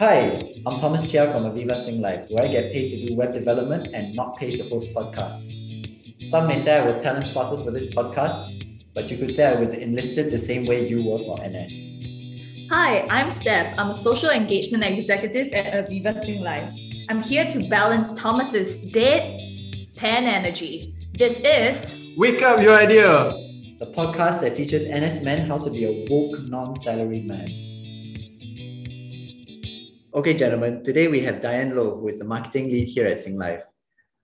Hi, 0.00 0.54
I'm 0.64 0.78
Thomas 0.78 1.02
Chia 1.10 1.30
from 1.30 1.42
Aviva 1.44 1.76
Sing 1.76 2.00
Life, 2.00 2.24
where 2.30 2.42
I 2.42 2.48
get 2.48 2.72
paid 2.72 2.88
to 2.88 3.06
do 3.06 3.14
web 3.14 3.34
development 3.34 3.88
and 3.92 4.16
not 4.16 4.38
paid 4.38 4.56
to 4.56 4.66
host 4.66 4.94
podcasts. 4.94 6.26
Some 6.26 6.46
may 6.46 6.56
say 6.56 6.78
I 6.78 6.86
was 6.86 6.96
talent 7.02 7.26
spotted 7.26 7.62
for 7.62 7.70
this 7.70 7.94
podcast, 7.94 8.48
but 8.94 9.10
you 9.10 9.18
could 9.18 9.34
say 9.34 9.44
I 9.44 9.60
was 9.60 9.74
enlisted 9.74 10.32
the 10.32 10.38
same 10.38 10.64
way 10.64 10.88
you 10.88 11.04
were 11.04 11.18
for 11.18 11.36
NS. 11.46 12.70
Hi, 12.70 13.06
I'm 13.10 13.30
Steph. 13.30 13.78
I'm 13.78 13.90
a 13.90 13.94
social 13.94 14.30
engagement 14.30 14.84
executive 14.84 15.52
at 15.52 15.66
Aviva 15.74 16.18
Sing 16.18 16.40
Life. 16.40 16.72
I'm 17.10 17.22
here 17.22 17.44
to 17.50 17.68
balance 17.68 18.14
Thomas's 18.14 18.80
dead 18.92 19.38
pan 19.96 20.24
energy. 20.24 20.94
This 21.12 21.40
is 21.40 21.94
Wake 22.16 22.40
Up 22.40 22.62
Your 22.62 22.74
Idea, 22.74 23.34
the 23.78 23.92
podcast 23.94 24.40
that 24.40 24.56
teaches 24.56 24.88
NS 24.88 25.22
men 25.22 25.46
how 25.46 25.58
to 25.58 25.68
be 25.68 25.84
a 25.84 26.06
woke, 26.08 26.40
non 26.44 26.78
salaried 26.78 27.26
man. 27.26 27.69
Okay, 30.12 30.34
gentlemen, 30.34 30.82
today 30.82 31.06
we 31.06 31.20
have 31.20 31.40
Diane 31.40 31.76
Low, 31.76 31.96
who 31.96 32.08
is 32.08 32.18
the 32.18 32.24
marketing 32.24 32.68
lead 32.68 32.88
here 32.88 33.06
at 33.06 33.20
Sing 33.20 33.38
Life. 33.38 33.62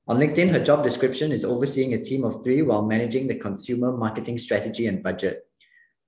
On 0.09 0.19
LinkedIn, 0.19 0.51
her 0.51 0.59
job 0.59 0.83
description 0.83 1.31
is 1.31 1.45
overseeing 1.45 1.95
a 1.95 2.03
team 2.03 2.25
of 2.25 2.43
three 2.43 2.61
while 2.61 2.83
managing 2.83 3.29
the 3.29 3.37
consumer 3.37 3.97
marketing 3.97 4.37
strategy 4.37 4.89
and 4.89 5.01
budget. 5.01 5.45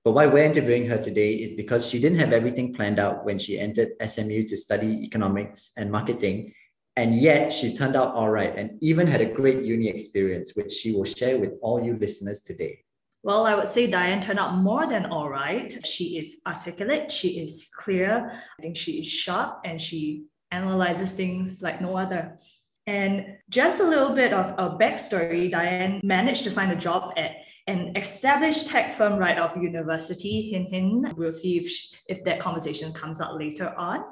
But 0.02 0.14
why 0.14 0.26
we're 0.26 0.42
interviewing 0.42 0.88
her 0.88 0.98
today 0.98 1.34
is 1.34 1.54
because 1.54 1.88
she 1.88 2.00
didn't 2.00 2.18
have 2.18 2.32
everything 2.32 2.74
planned 2.74 2.98
out 2.98 3.24
when 3.24 3.38
she 3.38 3.56
entered 3.56 3.90
SMU 4.04 4.48
to 4.48 4.56
study 4.56 5.04
economics 5.04 5.70
and 5.76 5.92
marketing, 5.92 6.54
and 6.96 7.14
yet 7.14 7.52
she 7.52 7.76
turned 7.76 7.94
out 7.94 8.14
all 8.14 8.30
right 8.30 8.56
and 8.58 8.82
even 8.82 9.06
had 9.06 9.20
a 9.20 9.32
great 9.32 9.62
uni 9.62 9.86
experience, 9.86 10.56
which 10.56 10.72
she 10.72 10.90
will 10.90 11.04
share 11.04 11.38
with 11.38 11.52
all 11.62 11.80
you 11.80 11.96
listeners 11.96 12.40
today. 12.40 12.80
Well, 13.28 13.44
I 13.44 13.54
would 13.54 13.68
say 13.68 13.86
Diane 13.86 14.22
turned 14.22 14.38
out 14.38 14.56
more 14.56 14.86
than 14.86 15.04
all 15.04 15.28
right. 15.28 15.70
She 15.86 16.16
is 16.18 16.40
articulate, 16.46 17.10
she 17.10 17.40
is 17.40 17.70
clear, 17.76 18.32
I 18.58 18.62
think 18.62 18.74
she 18.74 19.02
is 19.02 19.06
sharp, 19.06 19.60
and 19.66 19.78
she 19.78 20.24
analyzes 20.50 21.12
things 21.12 21.60
like 21.60 21.82
no 21.82 21.94
other. 21.94 22.38
And 22.86 23.36
just 23.50 23.82
a 23.82 23.84
little 23.86 24.14
bit 24.14 24.32
of 24.32 24.54
a 24.58 24.78
backstory 24.78 25.50
Diane 25.50 26.00
managed 26.02 26.44
to 26.44 26.50
find 26.50 26.72
a 26.72 26.74
job 26.74 27.12
at 27.18 27.32
an 27.66 27.94
established 27.98 28.68
tech 28.68 28.94
firm 28.94 29.18
right 29.18 29.38
off 29.38 29.54
university. 29.56 30.48
Hin 30.52 30.64
hin. 30.64 31.12
We'll 31.18 31.30
see 31.30 31.58
if, 31.58 31.68
she, 31.68 31.96
if 32.06 32.24
that 32.24 32.40
conversation 32.40 32.94
comes 32.94 33.20
out 33.20 33.36
later 33.36 33.74
on. 33.76 34.04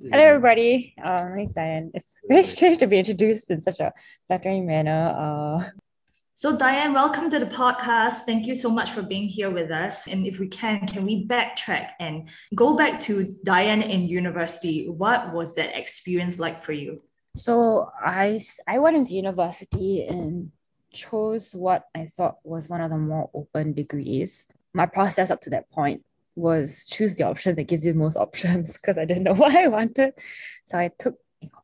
Hello, 0.00 0.22
everybody. 0.22 0.94
Uh, 1.02 1.24
my 1.30 1.38
name's 1.38 1.52
Diane. 1.52 1.90
It's 1.94 2.14
very 2.28 2.42
strange 2.54 2.78
to 2.78 2.86
be 2.86 3.00
introduced 3.00 3.50
in 3.50 3.60
such 3.60 3.80
a 3.80 3.92
flattering 4.28 4.66
manner. 4.66 5.16
Uh, 5.18 5.70
so, 6.42 6.56
Diane, 6.56 6.92
welcome 6.92 7.30
to 7.30 7.38
the 7.38 7.46
podcast. 7.46 8.22
Thank 8.26 8.48
you 8.48 8.56
so 8.56 8.68
much 8.68 8.90
for 8.90 9.00
being 9.00 9.28
here 9.28 9.48
with 9.48 9.70
us. 9.70 10.08
And 10.08 10.26
if 10.26 10.40
we 10.40 10.48
can, 10.48 10.88
can 10.88 11.06
we 11.06 11.24
backtrack 11.24 11.90
and 12.00 12.28
go 12.56 12.74
back 12.74 12.98
to 13.02 13.36
Diane 13.44 13.80
in 13.80 14.08
university? 14.08 14.88
What 14.88 15.32
was 15.32 15.54
that 15.54 15.78
experience 15.78 16.40
like 16.40 16.60
for 16.60 16.72
you? 16.72 17.00
So, 17.36 17.92
I, 18.04 18.40
I 18.66 18.80
went 18.80 18.96
into 18.96 19.14
university 19.14 20.04
and 20.04 20.50
chose 20.92 21.54
what 21.54 21.84
I 21.94 22.06
thought 22.06 22.38
was 22.42 22.68
one 22.68 22.80
of 22.80 22.90
the 22.90 22.98
more 22.98 23.30
open 23.32 23.72
degrees. 23.72 24.48
My 24.74 24.86
process 24.86 25.30
up 25.30 25.42
to 25.42 25.50
that 25.50 25.70
point 25.70 26.02
was 26.34 26.86
choose 26.86 27.14
the 27.14 27.22
option 27.22 27.54
that 27.54 27.68
gives 27.68 27.86
you 27.86 27.94
most 27.94 28.16
options 28.16 28.72
because 28.78 28.98
I 28.98 29.04
didn't 29.04 29.22
know 29.22 29.34
what 29.42 29.54
I 29.54 29.68
wanted. 29.68 30.14
So 30.64 30.76
I 30.76 30.90
took 30.98 31.14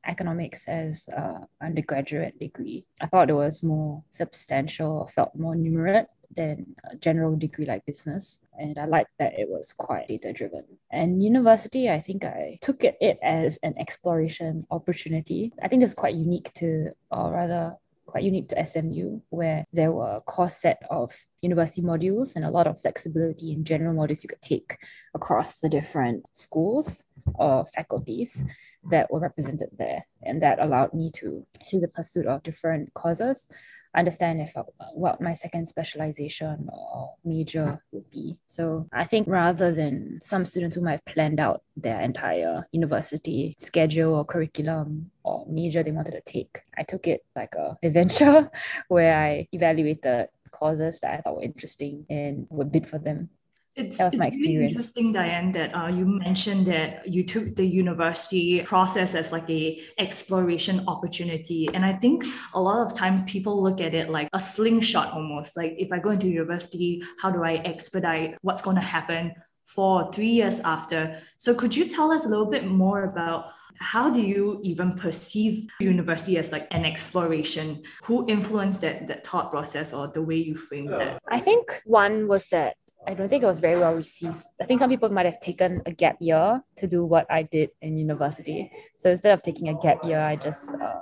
economics 0.06 0.66
as 0.68 1.08
an 1.16 1.46
undergraduate 1.62 2.38
degree. 2.38 2.84
I 3.00 3.06
thought 3.06 3.30
it 3.30 3.34
was 3.34 3.62
more 3.62 4.02
substantial, 4.10 5.06
felt 5.06 5.34
more 5.34 5.54
numerate 5.54 6.06
than 6.36 6.76
a 6.90 6.96
general 6.96 7.36
degree 7.36 7.64
like 7.64 7.86
business. 7.86 8.40
And 8.58 8.78
I 8.78 8.84
liked 8.84 9.10
that 9.18 9.38
it 9.38 9.48
was 9.48 9.72
quite 9.72 10.08
data 10.08 10.32
driven. 10.32 10.64
And 10.90 11.22
university, 11.22 11.90
I 11.90 12.00
think 12.00 12.24
I 12.24 12.58
took 12.60 12.84
it, 12.84 12.96
as 13.22 13.58
an 13.62 13.74
exploration 13.78 14.66
opportunity. 14.70 15.52
I 15.62 15.68
think 15.68 15.82
is 15.82 15.94
quite 15.94 16.14
unique 16.14 16.52
to, 16.54 16.92
or 17.10 17.32
rather, 17.32 17.76
quite 18.06 18.24
unique 18.24 18.48
to 18.48 18.64
SMU, 18.64 19.20
where 19.28 19.66
there 19.72 19.92
were 19.92 20.16
a 20.16 20.20
core 20.22 20.48
set 20.48 20.82
of 20.90 21.14
university 21.42 21.82
modules 21.82 22.36
and 22.36 22.44
a 22.44 22.50
lot 22.50 22.66
of 22.66 22.80
flexibility 22.80 23.52
in 23.52 23.64
general 23.64 23.94
modules 23.94 24.22
you 24.22 24.28
could 24.28 24.40
take 24.40 24.78
across 25.14 25.60
the 25.60 25.68
different 25.68 26.24
schools 26.32 27.02
or 27.34 27.66
faculties 27.66 28.44
that 28.90 29.10
were 29.10 29.20
represented 29.20 29.68
there. 29.76 30.06
And 30.22 30.42
that 30.42 30.60
allowed 30.60 30.94
me 30.94 31.10
to 31.16 31.46
see 31.62 31.78
the 31.78 31.88
pursuit 31.88 32.26
of 32.26 32.42
different 32.42 32.94
causes, 32.94 33.48
understand 33.94 34.40
if 34.40 34.56
uh, 34.56 34.64
what 34.94 35.20
my 35.20 35.32
second 35.32 35.66
specialization 35.66 36.68
or 36.72 37.14
major 37.24 37.82
would 37.92 38.10
be. 38.10 38.38
So 38.46 38.84
I 38.92 39.04
think 39.04 39.28
rather 39.28 39.72
than 39.72 40.20
some 40.20 40.44
students 40.44 40.74
who 40.74 40.82
might 40.82 40.92
have 40.92 41.04
planned 41.04 41.40
out 41.40 41.62
their 41.76 42.00
entire 42.00 42.66
university 42.72 43.54
schedule 43.58 44.14
or 44.14 44.24
curriculum 44.24 45.10
or 45.22 45.46
major 45.48 45.82
they 45.82 45.92
wanted 45.92 46.12
to 46.12 46.20
take, 46.20 46.60
I 46.76 46.82
took 46.82 47.06
it 47.06 47.24
like 47.34 47.54
a 47.54 47.76
adventure 47.86 48.50
where 48.88 49.16
I 49.16 49.48
evaluated 49.52 50.28
causes 50.50 51.00
that 51.00 51.14
I 51.14 51.20
thought 51.20 51.36
were 51.36 51.42
interesting 51.42 52.06
and 52.08 52.46
would 52.50 52.72
bid 52.72 52.88
for 52.88 52.98
them 52.98 53.30
it's, 53.78 54.00
it's 54.00 54.38
really 54.38 54.66
interesting, 54.66 55.12
Diane, 55.12 55.52
that 55.52 55.72
uh, 55.72 55.86
you 55.86 56.04
mentioned 56.04 56.66
that 56.66 57.06
you 57.06 57.22
took 57.22 57.54
the 57.54 57.64
university 57.64 58.60
process 58.62 59.14
as 59.14 59.30
like 59.30 59.48
a 59.48 59.80
exploration 59.98 60.84
opportunity. 60.88 61.68
And 61.72 61.84
I 61.84 61.92
think 61.92 62.24
a 62.54 62.60
lot 62.60 62.84
of 62.84 62.96
times 62.96 63.22
people 63.22 63.62
look 63.62 63.80
at 63.80 63.94
it 63.94 64.10
like 64.10 64.28
a 64.32 64.40
slingshot 64.40 65.12
almost. 65.12 65.56
Like 65.56 65.76
if 65.78 65.92
I 65.92 65.98
go 65.98 66.10
into 66.10 66.26
university, 66.26 67.02
how 67.20 67.30
do 67.30 67.44
I 67.44 67.54
expedite 67.64 68.36
what's 68.42 68.62
going 68.62 68.76
to 68.76 68.82
happen 68.82 69.32
for 69.64 70.10
three 70.12 70.30
years 70.30 70.58
after? 70.60 71.20
So 71.36 71.54
could 71.54 71.76
you 71.76 71.88
tell 71.88 72.10
us 72.10 72.24
a 72.24 72.28
little 72.28 72.50
bit 72.50 72.66
more 72.66 73.04
about 73.04 73.52
how 73.80 74.10
do 74.10 74.20
you 74.20 74.58
even 74.64 74.94
perceive 74.94 75.68
university 75.78 76.36
as 76.36 76.50
like 76.50 76.66
an 76.72 76.84
exploration 76.84 77.80
who 78.02 78.26
influenced 78.28 78.80
that, 78.80 79.06
that 79.06 79.24
thought 79.24 79.52
process 79.52 79.92
or 79.92 80.08
the 80.08 80.20
way 80.20 80.34
you 80.34 80.56
framed 80.56 80.90
that 80.90 81.20
i 81.28 81.38
think 81.38 81.80
one 81.84 82.26
was 82.26 82.48
that 82.48 82.76
I 83.08 83.14
don't 83.14 83.30
think 83.30 83.42
it 83.42 83.46
was 83.46 83.58
very 83.58 83.80
well 83.80 83.94
received. 83.94 84.44
I 84.60 84.66
think 84.66 84.80
some 84.80 84.90
people 84.90 85.08
might 85.08 85.24
have 85.24 85.40
taken 85.40 85.80
a 85.86 85.90
gap 85.90 86.18
year 86.20 86.62
to 86.76 86.86
do 86.86 87.06
what 87.06 87.24
I 87.30 87.42
did 87.42 87.70
in 87.80 87.96
university. 87.96 88.70
So 88.98 89.08
instead 89.08 89.32
of 89.32 89.42
taking 89.42 89.70
a 89.70 89.74
gap 89.80 90.04
year, 90.04 90.20
I 90.20 90.36
just 90.36 90.70
uh, 90.72 91.00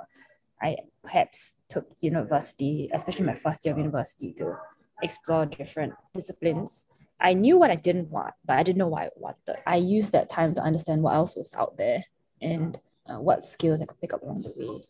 I 0.61 0.77
perhaps 1.03 1.55
took 1.67 1.85
university, 1.99 2.89
especially 2.93 3.25
my 3.25 3.35
first 3.35 3.65
year 3.65 3.73
of 3.73 3.77
university, 3.77 4.31
to 4.39 4.55
explore 5.03 5.45
different 5.47 5.95
disciplines. 6.13 6.85
I 7.19 7.33
knew 7.33 7.57
what 7.57 7.71
I 7.71 7.75
didn't 7.75 8.09
want, 8.09 8.35
but 8.45 8.55
I 8.55 8.63
didn't 8.63 8.77
know 8.77 8.87
why 8.87 9.07
I 9.07 9.09
wanted. 9.17 9.57
I 9.67 9.75
used 9.75 10.13
that 10.13 10.29
time 10.29 10.55
to 10.55 10.61
understand 10.61 11.03
what 11.03 11.13
else 11.13 11.35
was 11.35 11.53
out 11.55 11.77
there 11.77 12.05
and 12.41 12.79
uh, 13.09 13.19
what 13.19 13.43
skills 13.43 13.81
I 13.81 13.85
could 13.85 13.99
pick 13.99 14.13
up 14.13 14.23
along 14.23 14.43
the 14.43 14.53
way. 14.55 14.85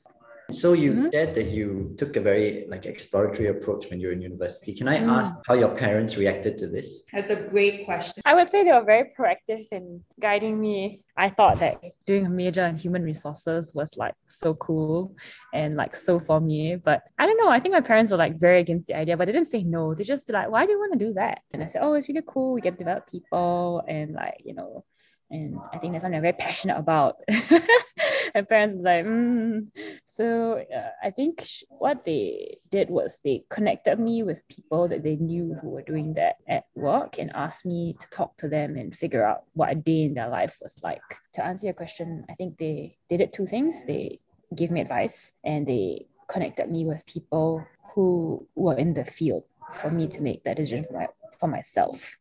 So 0.51 0.73
you 0.73 0.93
mm-hmm. 0.93 1.07
said 1.11 1.35
that 1.35 1.47
you 1.47 1.93
took 1.97 2.15
a 2.15 2.21
very 2.21 2.65
like 2.69 2.85
exploratory 2.85 3.49
approach 3.49 3.89
when 3.89 3.99
you 3.99 4.07
were 4.07 4.13
in 4.13 4.21
university. 4.21 4.73
Can 4.73 4.87
I 4.87 4.99
mm. 4.99 5.09
ask 5.09 5.41
how 5.45 5.55
your 5.55 5.75
parents 5.75 6.15
reacted 6.15 6.57
to 6.59 6.67
this? 6.67 7.03
That's 7.11 7.29
a 7.31 7.35
great 7.35 7.85
question. 7.85 8.21
I 8.25 8.33
would 8.33 8.49
say 8.49 8.63
they 8.63 8.71
were 8.71 8.83
very 8.83 9.11
proactive 9.17 9.65
in 9.71 10.03
guiding 10.19 10.59
me. 10.59 11.01
I 11.17 11.29
thought 11.29 11.59
that 11.59 11.81
doing 12.05 12.25
a 12.25 12.29
major 12.29 12.65
in 12.65 12.77
human 12.77 13.03
resources 13.03 13.73
was 13.73 13.89
like 13.97 14.13
so 14.27 14.53
cool 14.53 15.15
and 15.53 15.75
like 15.75 15.95
so 15.95 16.19
for 16.19 16.39
me. 16.39 16.75
But 16.75 17.03
I 17.19 17.25
don't 17.25 17.37
know. 17.37 17.49
I 17.49 17.59
think 17.59 17.73
my 17.73 17.81
parents 17.81 18.11
were 18.11 18.17
like 18.17 18.39
very 18.39 18.61
against 18.61 18.87
the 18.87 18.95
idea, 18.95 19.17
but 19.17 19.25
they 19.25 19.33
didn't 19.33 19.49
say 19.49 19.63
no. 19.63 19.93
They 19.93 20.05
just 20.05 20.27
be 20.27 20.33
like, 20.33 20.49
why 20.49 20.65
do 20.65 20.71
you 20.71 20.79
want 20.79 20.93
to 20.93 21.05
do 21.05 21.13
that? 21.13 21.41
And 21.53 21.61
I 21.61 21.67
said, 21.67 21.81
oh, 21.83 21.93
it's 21.93 22.07
really 22.07 22.23
cool. 22.25 22.53
We 22.53 22.61
get 22.61 22.71
to 22.71 22.77
develop 22.77 23.11
people 23.11 23.83
and 23.87 24.13
like, 24.13 24.41
you 24.45 24.53
know, 24.53 24.85
and 25.29 25.59
I 25.73 25.77
think 25.77 25.93
that's 25.93 26.03
something 26.03 26.17
I'm 26.17 26.21
very 26.21 26.33
passionate 26.33 26.77
about. 26.77 27.17
and 28.33 28.47
parents 28.47 28.77
like, 28.79 29.05
mm. 29.05 29.67
so 30.05 30.63
uh, 30.73 30.89
I 31.03 31.11
think 31.11 31.41
sh- 31.43 31.63
what 31.69 32.05
they 32.05 32.57
did 32.69 32.89
was 32.89 33.17
they 33.23 33.43
connected 33.49 33.99
me 33.99 34.23
with 34.23 34.47
people 34.47 34.87
that 34.87 35.03
they 35.03 35.17
knew 35.17 35.57
who 35.61 35.69
were 35.69 35.81
doing 35.81 36.13
that 36.13 36.37
at 36.47 36.65
work 36.75 37.19
and 37.19 37.31
asked 37.35 37.65
me 37.65 37.95
to 37.99 38.09
talk 38.09 38.37
to 38.37 38.47
them 38.47 38.77
and 38.77 38.95
figure 38.95 39.25
out 39.25 39.43
what 39.53 39.71
a 39.71 39.75
day 39.75 40.03
in 40.03 40.13
their 40.13 40.29
life 40.29 40.57
was 40.61 40.81
like. 40.83 41.01
To 41.33 41.45
answer 41.45 41.67
your 41.67 41.73
question, 41.73 42.25
I 42.29 42.35
think 42.35 42.57
they, 42.57 42.97
they 43.09 43.17
did 43.17 43.33
two 43.33 43.47
things. 43.47 43.83
They 43.85 44.19
gave 44.55 44.71
me 44.71 44.81
advice 44.81 45.33
and 45.43 45.67
they 45.67 46.07
connected 46.29 46.71
me 46.71 46.85
with 46.85 47.05
people 47.05 47.65
who 47.93 48.47
were 48.55 48.77
in 48.77 48.93
the 48.93 49.03
field 49.03 49.43
for 49.73 49.89
me 49.91 50.07
to 50.07 50.21
make 50.21 50.43
that 50.45 50.57
decision 50.57 50.85
for, 50.85 50.93
my, 50.93 51.07
for 51.37 51.47
myself. 51.47 52.17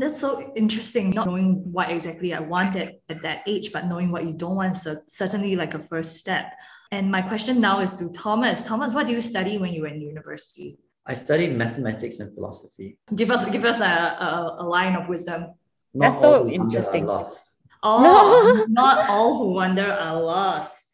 That's 0.00 0.18
so 0.18 0.52
interesting. 0.56 1.10
Not 1.10 1.26
knowing 1.26 1.72
what 1.72 1.90
exactly 1.90 2.32
I 2.32 2.40
wanted 2.40 2.96
at 3.08 3.22
that 3.22 3.42
age, 3.46 3.72
but 3.72 3.86
knowing 3.86 4.10
what 4.10 4.24
you 4.24 4.32
don't 4.32 4.56
want 4.56 4.76
is 4.76 4.88
certainly 5.08 5.56
like 5.56 5.74
a 5.74 5.78
first 5.78 6.16
step. 6.16 6.52
And 6.90 7.10
my 7.10 7.22
question 7.22 7.60
now 7.60 7.80
is 7.80 7.94
to 7.96 8.10
Thomas. 8.10 8.64
Thomas, 8.64 8.92
what 8.92 9.06
do 9.06 9.12
you 9.12 9.20
study 9.20 9.58
when 9.58 9.72
you 9.72 9.82
were 9.82 9.88
in 9.88 10.00
university? 10.00 10.78
I 11.06 11.14
studied 11.14 11.54
mathematics 11.54 12.18
and 12.18 12.32
philosophy. 12.34 12.98
Give 13.14 13.30
us 13.30 13.48
give 13.50 13.64
us 13.64 13.80
a, 13.80 13.84
a, 13.84 14.56
a 14.60 14.64
line 14.64 14.96
of 14.96 15.08
wisdom. 15.08 15.54
Not 15.92 16.10
That's 16.10 16.20
so 16.20 16.48
interesting. 16.48 17.08
Oh, 17.08 18.02
no. 18.02 18.64
not 18.68 19.08
all 19.08 19.38
who 19.38 19.52
wonder 19.52 19.92
are 19.92 20.20
lost. 20.20 20.88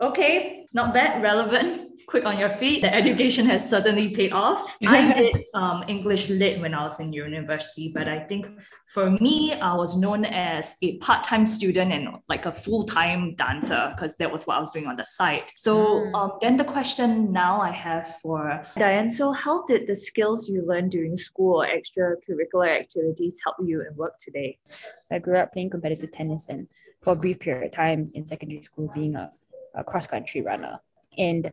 Okay, 0.00 0.63
not 0.74 0.92
bad, 0.92 1.22
relevant 1.22 1.92
quick 2.06 2.26
on 2.26 2.36
your 2.36 2.50
feet. 2.50 2.82
The 2.82 2.92
education 2.92 3.46
has 3.46 3.68
certainly 3.68 4.14
paid 4.14 4.32
off. 4.32 4.76
I 4.86 5.12
did 5.12 5.42
um, 5.54 5.84
English 5.88 6.28
lit 6.28 6.60
when 6.60 6.74
I 6.74 6.84
was 6.84 7.00
in 7.00 7.12
university, 7.12 7.92
but 7.94 8.08
I 8.08 8.20
think 8.20 8.46
for 8.86 9.10
me, 9.10 9.52
I 9.54 9.74
was 9.74 9.96
known 9.96 10.24
as 10.24 10.76
a 10.82 10.98
part 10.98 11.24
time 11.24 11.46
student 11.46 11.92
and 11.92 12.08
like 12.28 12.46
a 12.46 12.52
full 12.52 12.84
time 12.84 13.34
dancer 13.36 13.92
because 13.94 14.16
that 14.16 14.30
was 14.30 14.46
what 14.46 14.58
I 14.58 14.60
was 14.60 14.72
doing 14.72 14.86
on 14.86 14.96
the 14.96 15.04
side. 15.04 15.44
So 15.54 15.76
mm. 15.76 16.14
um, 16.14 16.32
then 16.42 16.56
the 16.56 16.64
question 16.64 17.32
now 17.32 17.60
I 17.60 17.70
have 17.70 18.08
for 18.22 18.64
Diane 18.76 19.08
so, 19.08 19.32
how 19.32 19.64
did 19.66 19.86
the 19.86 19.96
skills 19.96 20.48
you 20.48 20.66
learned 20.66 20.90
during 20.90 21.16
school 21.16 21.62
or 21.62 21.66
extracurricular 21.66 22.80
activities 22.80 23.38
help 23.44 23.56
you 23.64 23.80
in 23.82 23.96
work 23.96 24.18
today? 24.18 24.58
So 25.02 25.16
I 25.16 25.18
grew 25.20 25.38
up 25.38 25.52
playing 25.52 25.70
competitive 25.70 26.10
tennis 26.10 26.48
and 26.48 26.66
for 27.04 27.12
a 27.12 27.16
brief 27.16 27.38
period 27.38 27.66
of 27.66 27.70
time 27.70 28.10
in 28.14 28.24
secondary 28.24 28.62
school 28.62 28.90
being 28.94 29.14
a, 29.14 29.30
a 29.74 29.84
cross 29.84 30.06
country 30.06 30.40
runner. 30.40 30.78
And 31.18 31.50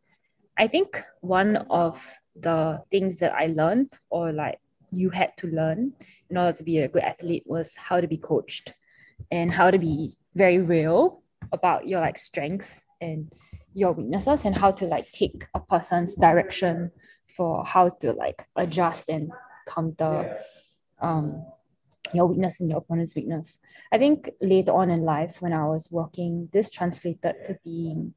I 0.58 0.68
think 0.68 1.02
one 1.22 1.58
of 1.70 2.04
the 2.36 2.82
things 2.90 3.20
that 3.20 3.34
I 3.34 3.48
learned 3.48 3.98
or 4.10 4.32
like 4.32 4.60
you 4.92 5.10
had 5.10 5.36
to 5.38 5.48
learn 5.48 5.94
in 6.30 6.38
order 6.38 6.56
to 6.58 6.64
be 6.64 6.80
a 6.80 6.88
good 6.88 7.04
athlete 7.04 7.44
was 7.46 7.76
how 7.76 8.02
to 8.02 8.08
be 8.08 8.18
coached 8.18 8.74
and 9.32 9.52
how 9.52 9.72
to 9.72 9.78
be 9.78 10.18
very 10.36 10.60
real 10.60 11.24
about 11.52 11.88
your 11.88 12.02
like 12.02 12.18
strengths 12.18 12.86
and 13.00 13.32
your 13.74 13.94
weaknesses 13.94 14.46
and 14.46 14.58
how 14.58 14.72
to 14.72 14.86
like 14.86 15.10
take 15.12 15.46
a 15.54 15.60
person's 15.60 16.16
direction 16.16 16.92
for 17.36 17.64
how 17.66 17.90
to 17.90 18.12
like 18.14 18.46
adjust 18.56 19.10
and 19.10 19.32
counter 19.68 20.38
um 21.00 21.46
your 22.14 22.28
weakness 22.28 22.60
and 22.60 22.70
your 22.70 22.80
opponent's 22.80 23.16
weakness. 23.16 23.60
I 23.92 23.98
think 23.98 24.30
later 24.42 24.72
on 24.72 24.90
in 24.90 25.02
life 25.04 25.42
when 25.42 25.54
I 25.54 25.68
was 25.68 25.90
working, 25.92 26.50
this 26.52 26.70
translated 26.70 27.36
to 27.46 27.58
being 27.64 28.14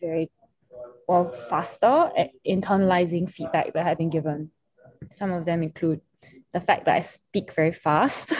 very 0.00 0.30
well 1.06 1.30
faster 1.30 2.10
at 2.16 2.30
internalizing 2.46 3.30
feedback 3.30 3.72
that 3.74 3.86
I've 3.86 3.98
been 3.98 4.10
given. 4.10 4.50
Some 5.10 5.32
of 5.32 5.44
them 5.44 5.62
include 5.62 6.00
the 6.52 6.60
fact 6.60 6.86
that 6.86 6.96
I 6.96 7.00
speak 7.00 7.52
very 7.52 7.72
fast 7.72 8.32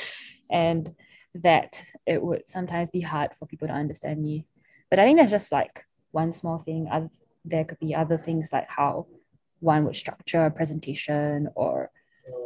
and 0.50 0.94
that 1.34 1.82
it 2.06 2.22
would 2.22 2.48
sometimes 2.48 2.90
be 2.90 3.00
hard 3.00 3.34
for 3.34 3.46
people 3.46 3.68
to 3.68 3.74
understand 3.74 4.22
me. 4.22 4.46
But 4.90 4.98
I 4.98 5.04
think 5.04 5.18
that's 5.18 5.30
just 5.30 5.52
like 5.52 5.84
one 6.10 6.32
small 6.32 6.58
thing. 6.58 6.88
There 7.44 7.64
could 7.64 7.78
be 7.78 7.94
other 7.94 8.18
things 8.18 8.52
like 8.52 8.68
how 8.68 9.06
one 9.60 9.84
would 9.84 9.96
structure 9.96 10.44
a 10.44 10.50
presentation 10.50 11.48
or 11.54 11.90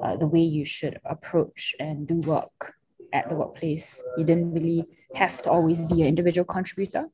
uh, 0.03 0.17
the 0.17 0.27
way 0.27 0.41
you 0.41 0.65
should 0.65 0.99
approach 1.05 1.75
and 1.79 2.07
do 2.07 2.17
work 2.17 2.75
at 3.13 3.29
the 3.29 3.35
workplace. 3.35 4.03
You 4.17 4.25
didn't 4.25 4.53
really 4.53 4.85
have 5.15 5.43
to 5.43 5.51
always 5.51 5.81
be 5.81 6.03
an 6.03 6.09
individual 6.09 6.45
contributor. 6.45 7.09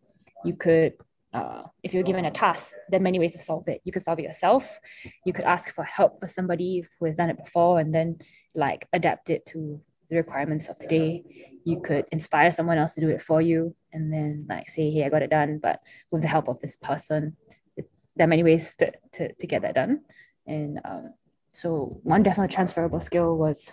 You 0.45 0.55
could 0.55 0.95
uh, 1.33 1.63
if 1.83 1.95
you're 1.95 2.03
given 2.03 2.25
a 2.25 2.31
task, 2.31 2.75
there 2.89 2.99
are 2.99 3.03
many 3.03 3.19
ways 3.19 3.33
to 3.33 3.39
solve 3.39 3.69
it. 3.69 3.81
You 3.85 3.93
could 3.93 4.03
solve 4.03 4.19
it 4.19 4.25
yourself. 4.25 4.81
You 5.25 5.33
could 5.33 5.45
ask 5.45 5.73
for 5.73 5.85
help 5.85 6.19
for 6.19 6.27
somebody 6.27 6.85
who 6.99 7.07
has 7.07 7.17
done 7.17 7.31
it 7.31 7.37
before 7.37 7.79
and 7.79 7.95
then 7.95 8.19
like 8.55 8.89
adapt 8.93 9.31
it 9.31 9.47
to 9.47 9.81
the 10.09 10.17
requirements 10.17 10.69
of 10.69 10.77
today. 10.79 11.23
You 11.65 11.81
could 11.81 12.07
inspire 12.11 12.51
someone 12.51 12.79
else 12.79 12.95
to 12.95 13.01
do 13.01 13.09
it 13.09 13.23
for 13.23 13.41
you 13.41 13.77
and 13.93 14.13
then 14.13 14.47
like 14.49 14.69
say, 14.69 14.91
hey, 14.91 15.05
I 15.05 15.09
got 15.09 15.23
it 15.23 15.31
done, 15.31 15.61
but 15.63 15.81
with 16.11 16.23
the 16.23 16.29
help 16.29 16.49
of 16.49 16.61
this 16.61 16.77
person. 16.77 17.37
There 17.77 18.25
are 18.25 18.29
many 18.29 18.43
ways 18.43 18.75
to, 18.81 18.93
to, 19.13 19.33
to 19.33 19.47
get 19.47 19.63
that 19.63 19.77
done. 19.77 20.01
And 20.47 20.81
um, 20.85 21.15
so 21.53 22.01
one 22.03 22.23
definitely 22.23 22.55
transferable 22.55 23.01
skill 23.01 23.37
was 23.37 23.73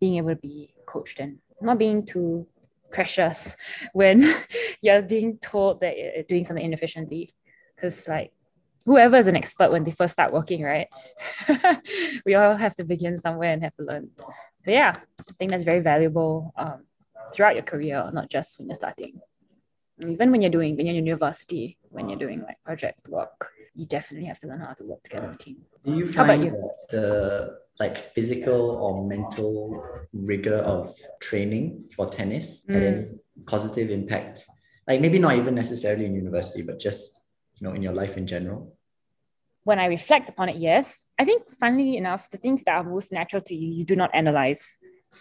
being 0.00 0.16
able 0.16 0.30
to 0.30 0.36
be 0.36 0.74
coached 0.86 1.20
and 1.20 1.38
not 1.60 1.78
being 1.78 2.04
too 2.04 2.46
precious 2.90 3.56
when 3.92 4.24
you're 4.82 5.02
being 5.02 5.38
told 5.38 5.80
that 5.80 5.96
you're 5.96 6.22
doing 6.24 6.44
something 6.44 6.64
inefficiently. 6.64 7.30
Because 7.74 8.06
like 8.08 8.32
whoever 8.84 9.16
is 9.16 9.26
an 9.26 9.36
expert 9.36 9.70
when 9.70 9.84
they 9.84 9.90
first 9.90 10.12
start 10.12 10.32
working, 10.32 10.62
right? 10.62 10.88
we 12.26 12.34
all 12.34 12.54
have 12.54 12.74
to 12.76 12.84
begin 12.84 13.16
somewhere 13.16 13.50
and 13.50 13.62
have 13.62 13.74
to 13.76 13.84
learn. 13.84 14.10
So 14.18 14.74
yeah, 14.74 14.92
I 14.96 15.32
think 15.38 15.50
that's 15.50 15.64
very 15.64 15.80
valuable 15.80 16.52
um, 16.56 16.84
throughout 17.32 17.54
your 17.54 17.64
career, 17.64 18.10
not 18.12 18.28
just 18.28 18.58
when 18.58 18.68
you're 18.68 18.74
starting. 18.74 19.20
Even 20.06 20.30
when 20.30 20.40
you're 20.40 20.50
doing 20.50 20.76
when 20.76 20.86
you're 20.86 20.96
in 20.96 21.04
university, 21.04 21.76
when 21.90 22.08
you're 22.08 22.18
doing 22.18 22.42
like 22.42 22.62
project 22.64 23.06
work, 23.08 23.52
you 23.74 23.86
definitely 23.86 24.26
have 24.26 24.38
to 24.40 24.46
learn 24.46 24.60
how 24.60 24.72
to 24.72 24.84
work 24.84 25.02
together 25.02 25.28
in 25.28 25.34
a 25.34 25.38
team. 25.38 25.56
Do 25.84 25.96
you 25.96 26.06
find 26.06 26.44
you? 26.44 26.70
the 26.90 27.58
like 27.80 28.12
physical 28.14 28.60
or 28.82 29.06
mental 29.06 29.82
rigor 30.12 30.58
of 30.58 30.94
training 31.20 31.84
for 31.96 32.06
tennis 32.08 32.64
mm. 32.66 32.76
and 32.76 33.18
positive 33.46 33.90
impact 33.90 34.44
like 34.86 35.00
maybe 35.00 35.18
not 35.18 35.34
even 35.36 35.54
necessarily 35.54 36.04
in 36.04 36.14
university 36.14 36.62
but 36.62 36.78
just 36.78 37.30
you 37.56 37.66
know 37.66 37.74
in 37.74 37.82
your 37.82 37.94
life 37.94 38.16
in 38.18 38.26
general 38.26 38.76
when 39.64 39.78
i 39.78 39.86
reflect 39.86 40.28
upon 40.28 40.48
it 40.50 40.56
yes 40.56 41.06
i 41.18 41.24
think 41.24 41.42
funnily 41.58 41.96
enough 41.96 42.30
the 42.30 42.36
things 42.36 42.62
that 42.64 42.76
are 42.76 42.84
most 42.84 43.10
natural 43.10 43.40
to 43.40 43.54
you 43.54 43.68
you 43.72 43.84
do 43.84 43.96
not 43.96 44.10
analyze 44.12 44.76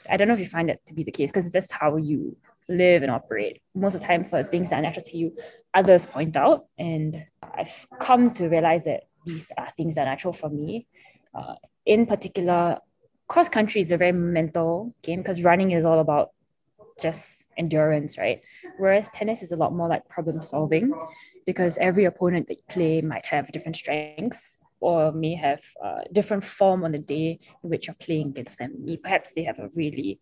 i 0.09 0.17
don't 0.17 0.27
know 0.27 0.33
if 0.33 0.39
you 0.39 0.45
find 0.45 0.67
that 0.67 0.85
to 0.85 0.93
be 0.93 1.03
the 1.03 1.11
case 1.11 1.31
because 1.31 1.49
that's 1.51 1.71
how 1.71 1.95
you 1.95 2.35
live 2.69 3.01
and 3.01 3.11
operate 3.11 3.61
most 3.75 3.95
of 3.95 4.01
the 4.01 4.07
time 4.07 4.23
for 4.23 4.43
things 4.43 4.69
that 4.69 4.79
are 4.79 4.81
natural 4.81 5.05
to 5.05 5.17
you 5.17 5.35
others 5.73 6.05
point 6.05 6.37
out 6.37 6.65
and 6.77 7.25
i've 7.57 7.87
come 7.99 8.31
to 8.31 8.47
realize 8.47 8.83
that 8.85 9.03
these 9.25 9.47
are 9.57 9.69
things 9.75 9.95
that 9.95 10.07
are 10.07 10.11
natural 10.11 10.33
for 10.33 10.49
me 10.49 10.87
uh, 11.33 11.55
in 11.85 12.05
particular, 12.05 12.77
cross 13.27 13.49
country 13.49 13.81
is 13.81 13.91
a 13.91 13.97
very 13.97 14.11
mental 14.11 14.93
game 15.03 15.19
because 15.19 15.43
running 15.43 15.71
is 15.71 15.85
all 15.85 15.99
about 15.99 16.29
just 16.99 17.47
endurance, 17.57 18.17
right? 18.17 18.41
Whereas 18.77 19.09
tennis 19.09 19.41
is 19.41 19.51
a 19.51 19.55
lot 19.55 19.73
more 19.73 19.87
like 19.87 20.07
problem 20.09 20.41
solving 20.41 20.91
because 21.45 21.77
every 21.77 22.05
opponent 22.05 22.47
that 22.47 22.57
you 22.57 22.63
play 22.69 23.01
might 23.01 23.25
have 23.25 23.51
different 23.51 23.77
strengths 23.77 24.61
or 24.81 25.11
may 25.11 25.35
have 25.35 25.61
a 25.81 26.03
different 26.11 26.43
form 26.43 26.83
on 26.83 26.91
the 26.91 26.99
day 26.99 27.39
in 27.63 27.69
which 27.69 27.87
you're 27.87 27.95
playing 27.95 28.27
against 28.27 28.57
them. 28.57 28.85
Perhaps 29.01 29.31
they 29.31 29.43
have 29.43 29.59
a 29.59 29.69
really 29.75 30.19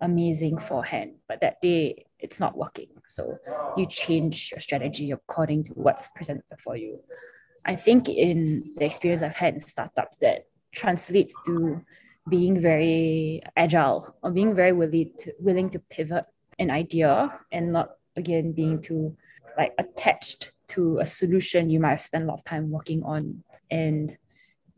amazing 0.00 0.58
forehand, 0.58 1.14
but 1.28 1.40
that 1.40 1.60
day 1.60 2.06
it's 2.18 2.40
not 2.40 2.56
working. 2.56 2.88
So 3.04 3.38
you 3.76 3.86
change 3.86 4.50
your 4.52 4.60
strategy 4.60 5.10
according 5.10 5.64
to 5.64 5.72
what's 5.72 6.08
presented 6.08 6.44
before 6.50 6.76
you. 6.76 7.00
I 7.66 7.76
think 7.76 8.08
in 8.08 8.72
the 8.76 8.86
experience 8.86 9.22
I've 9.22 9.36
had 9.36 9.54
in 9.54 9.60
startups 9.60 10.18
that 10.18 10.46
translates 10.72 11.34
to 11.46 11.82
being 12.28 12.60
very 12.60 13.42
agile 13.56 14.16
or 14.22 14.30
being 14.30 14.54
very 14.54 14.72
willing 14.72 15.10
to 15.18 15.32
willing 15.40 15.70
to 15.70 15.78
pivot 15.78 16.24
an 16.58 16.70
idea 16.70 17.32
and 17.50 17.72
not 17.72 17.90
again 18.16 18.52
being 18.52 18.80
too 18.80 19.16
like 19.56 19.72
attached 19.78 20.52
to 20.68 20.98
a 20.98 21.06
solution 21.06 21.70
you 21.70 21.80
might 21.80 21.90
have 21.90 22.00
spent 22.00 22.24
a 22.24 22.26
lot 22.26 22.34
of 22.34 22.44
time 22.44 22.70
working 22.70 23.02
on 23.02 23.42
and 23.70 24.16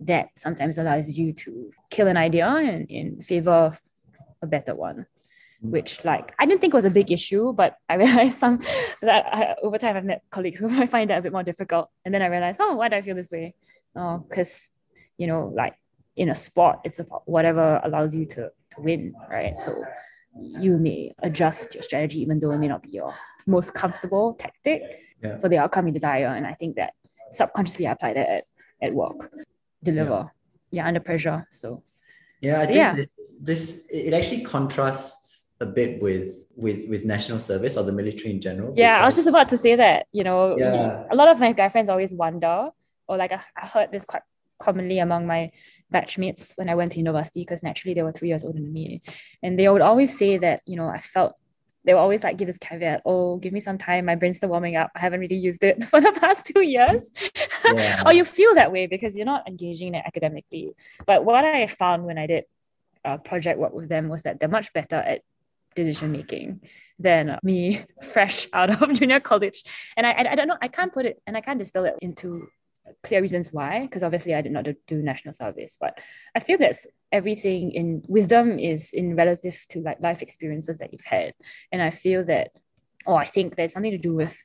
that 0.00 0.28
sometimes 0.36 0.78
allows 0.78 1.18
you 1.18 1.32
to 1.32 1.70
kill 1.90 2.06
an 2.06 2.16
idea 2.16 2.48
in, 2.56 2.86
in 2.86 3.20
favor 3.20 3.52
of 3.52 3.78
a 4.40 4.46
better 4.46 4.74
one 4.74 5.06
Mm. 5.64 5.70
which 5.70 6.04
like 6.04 6.34
I 6.38 6.46
didn't 6.46 6.60
think 6.60 6.74
was 6.74 6.84
a 6.84 6.90
big 6.90 7.12
issue, 7.12 7.52
but 7.52 7.76
I 7.88 7.94
realized 8.04 8.38
some 8.38 8.60
that 9.00 9.26
I, 9.32 9.54
over 9.62 9.78
time 9.78 9.96
I've 9.96 10.04
met 10.04 10.22
colleagues 10.30 10.58
who 10.58 10.68
might 10.76 10.90
find 10.90 11.08
that 11.10 11.18
a 11.18 11.22
bit 11.22 11.32
more 11.32 11.42
difficult. 11.42 11.88
And 12.04 12.12
then 12.12 12.22
I 12.22 12.26
realized, 12.26 12.58
oh, 12.60 12.76
why 12.76 12.88
do 12.88 12.96
I 12.96 13.02
feel 13.02 13.14
this 13.14 13.30
way? 13.30 13.54
Oh, 13.94 14.18
because 14.18 14.70
you 15.18 15.26
know, 15.26 15.52
like 15.54 15.74
in 16.16 16.30
a 16.30 16.34
sport, 16.34 16.80
it's 16.84 16.98
about 16.98 17.22
whatever 17.26 17.80
allows 17.84 18.14
you 18.14 18.26
to, 18.26 18.50
to 18.74 18.80
win, 18.80 19.14
right? 19.30 19.60
So 19.60 19.84
you 20.34 20.78
may 20.78 21.12
adjust 21.22 21.74
your 21.74 21.82
strategy 21.82 22.20
even 22.22 22.40
though 22.40 22.52
it 22.52 22.58
may 22.58 22.68
not 22.68 22.82
be 22.82 22.90
your 22.90 23.14
most 23.46 23.74
comfortable 23.74 24.34
tactic 24.34 25.00
yeah. 25.22 25.36
for 25.36 25.48
the 25.48 25.58
outcome 25.58 25.86
you 25.86 25.92
desire. 25.92 26.28
And 26.28 26.46
I 26.46 26.54
think 26.54 26.76
that 26.76 26.94
subconsciously 27.32 27.86
I 27.86 27.92
apply 27.92 28.14
that 28.14 28.28
at, 28.28 28.44
at 28.80 28.94
work, 28.94 29.30
deliver, 29.82 30.30
yeah, 30.70 30.82
yeah 30.82 30.86
under 30.88 31.00
pressure. 31.00 31.46
So 31.50 31.82
yeah, 32.40 32.60
I 32.60 32.62
so, 32.62 32.66
think 32.66 32.76
yeah. 32.76 32.94
This, 32.94 33.08
this 33.40 33.88
it 33.92 34.12
actually 34.12 34.42
contrasts 34.42 35.21
a 35.62 35.66
bit 35.66 36.02
with 36.02 36.46
with 36.54 36.88
with 36.88 37.04
national 37.04 37.38
service 37.38 37.76
or 37.76 37.84
the 37.84 37.92
military 37.92 38.30
in 38.30 38.40
general. 38.40 38.74
Yeah, 38.76 38.98
I 38.98 39.06
was 39.06 39.16
just 39.16 39.28
about 39.28 39.48
to 39.50 39.58
say 39.58 39.76
that. 39.76 40.06
You 40.12 40.24
know, 40.24 40.56
yeah. 40.58 41.04
a 41.10 41.14
lot 41.14 41.30
of 41.30 41.40
my 41.40 41.52
guy 41.52 41.68
friends 41.68 41.88
always 41.88 42.14
wonder, 42.14 42.70
or 43.08 43.16
like 43.16 43.32
I, 43.32 43.40
I 43.56 43.66
heard 43.66 43.90
this 43.92 44.04
quite 44.04 44.22
commonly 44.62 44.98
among 45.00 45.26
my 45.26 45.50
batchmates 45.92 46.52
when 46.56 46.68
I 46.68 46.74
went 46.74 46.92
to 46.92 46.98
university 46.98 47.40
because 47.40 47.62
naturally 47.62 47.94
they 47.94 48.02
were 48.02 48.12
two 48.12 48.26
years 48.26 48.44
older 48.44 48.58
than 48.58 48.72
me. 48.72 49.02
And 49.42 49.58
they 49.58 49.68
would 49.68 49.82
always 49.82 50.16
say 50.16 50.38
that, 50.38 50.62
you 50.66 50.76
know, 50.76 50.88
I 50.88 50.98
felt 50.98 51.34
they 51.84 51.92
would 51.92 52.00
always 52.00 52.22
like 52.22 52.38
give 52.38 52.46
this 52.46 52.58
caveat, 52.58 53.02
oh, 53.04 53.38
give 53.38 53.52
me 53.52 53.60
some 53.60 53.76
time, 53.76 54.06
my 54.06 54.14
brain's 54.14 54.36
still 54.36 54.50
warming 54.50 54.76
up. 54.76 54.90
I 54.94 55.00
haven't 55.00 55.20
really 55.20 55.36
used 55.36 55.64
it 55.64 55.84
for 55.90 56.00
the 56.00 56.12
past 56.12 56.46
two 56.46 56.62
years. 56.62 57.10
Yeah. 57.64 58.02
or 58.06 58.12
you 58.12 58.24
feel 58.24 58.54
that 58.54 58.72
way 58.72 58.86
because 58.86 59.16
you're 59.16 59.26
not 59.26 59.48
engaging 59.48 59.88
in 59.88 59.94
it 59.96 60.04
academically. 60.06 60.72
But 61.06 61.24
what 61.24 61.44
I 61.44 61.66
found 61.66 62.04
when 62.04 62.18
I 62.18 62.26
did 62.26 62.44
uh, 63.04 63.18
project 63.18 63.58
work 63.58 63.72
with 63.72 63.88
them 63.88 64.08
was 64.08 64.22
that 64.22 64.38
they're 64.38 64.48
much 64.48 64.72
better 64.72 64.96
at 64.96 65.22
decision 65.74 66.12
making 66.12 66.60
than 66.98 67.38
me 67.42 67.84
fresh 68.12 68.48
out 68.52 68.70
of 68.70 68.92
junior 68.98 69.20
college. 69.20 69.62
And 69.96 70.06
I, 70.06 70.10
I, 70.12 70.32
I 70.32 70.34
don't 70.34 70.48
know, 70.48 70.58
I 70.60 70.68
can't 70.68 70.92
put 70.92 71.06
it 71.06 71.22
and 71.26 71.36
I 71.36 71.40
can't 71.40 71.58
distill 71.58 71.84
it 71.84 71.94
into 72.00 72.48
clear 73.02 73.22
reasons 73.22 73.50
why, 73.52 73.82
because 73.82 74.02
obviously 74.02 74.34
I 74.34 74.40
did 74.40 74.52
not 74.52 74.66
do 74.86 75.02
national 75.02 75.34
service, 75.34 75.76
but 75.80 75.98
I 76.34 76.40
feel 76.40 76.58
that 76.58 76.74
everything 77.10 77.72
in 77.72 78.02
wisdom 78.06 78.58
is 78.58 78.92
in 78.92 79.16
relative 79.16 79.64
to 79.70 79.80
like 79.82 80.00
life 80.00 80.22
experiences 80.22 80.78
that 80.78 80.92
you've 80.92 81.04
had. 81.04 81.34
And 81.70 81.82
I 81.82 81.90
feel 81.90 82.24
that, 82.24 82.50
oh, 83.06 83.14
I 83.14 83.24
think 83.24 83.56
there's 83.56 83.72
something 83.72 83.92
to 83.92 83.98
do 83.98 84.14
with 84.14 84.36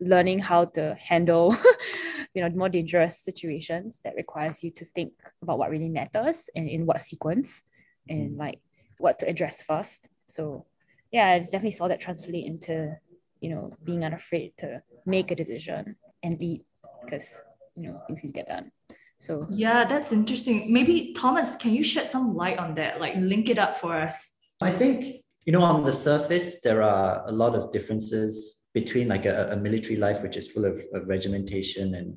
learning 0.00 0.38
how 0.38 0.64
to 0.64 0.96
handle 0.98 1.54
you 2.34 2.42
know 2.42 2.48
more 2.50 2.68
dangerous 2.68 3.18
situations 3.18 4.00
that 4.04 4.14
requires 4.16 4.64
you 4.64 4.70
to 4.70 4.84
think 4.84 5.12
about 5.42 5.58
what 5.58 5.70
really 5.70 5.88
matters 5.88 6.48
and 6.56 6.68
in 6.68 6.86
what 6.86 7.02
sequence 7.02 7.62
and 8.08 8.32
mm. 8.32 8.38
like 8.38 8.60
what 8.98 9.18
to 9.18 9.28
address 9.28 9.62
first 9.62 10.08
so 10.30 10.64
yeah 11.12 11.28
i 11.28 11.38
definitely 11.38 11.70
saw 11.70 11.88
that 11.88 12.00
translate 12.00 12.46
into 12.46 12.96
you 13.40 13.50
know 13.50 13.70
being 13.84 14.04
unafraid 14.04 14.52
to 14.56 14.82
make 15.06 15.30
a 15.30 15.34
decision 15.34 15.96
and 16.22 16.38
lead 16.40 16.62
because 17.04 17.42
you 17.76 17.82
know 17.88 18.00
things 18.06 18.22
need 18.22 18.30
to 18.30 18.34
get 18.34 18.48
done. 18.48 18.70
So 19.18 19.46
yeah 19.50 19.86
that's 19.86 20.12
interesting. 20.12 20.72
Maybe 20.72 21.12
thomas 21.14 21.56
can 21.56 21.74
you 21.74 21.82
shed 21.82 22.08
some 22.08 22.34
light 22.34 22.58
on 22.58 22.74
that? 22.76 23.00
Like 23.00 23.16
link 23.16 23.48
it 23.48 23.58
up 23.58 23.76
for 23.76 23.94
us. 23.94 24.36
I 24.60 24.70
think 24.70 25.22
you 25.44 25.52
know 25.52 25.62
on 25.62 25.84
the 25.84 25.92
surface 25.92 26.60
there 26.60 26.82
are 26.82 27.26
a 27.26 27.32
lot 27.32 27.54
of 27.54 27.72
differences 27.72 28.62
between 28.72 29.08
like 29.08 29.26
a, 29.26 29.50
a 29.52 29.56
military 29.56 29.96
life, 29.96 30.22
which 30.22 30.36
is 30.36 30.48
full 30.48 30.64
of, 30.64 30.80
of 30.94 31.08
regimentation 31.08 31.94
and 31.96 32.16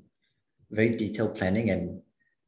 very 0.69 0.95
detailed 0.95 1.35
planning, 1.35 1.71
and 1.71 2.01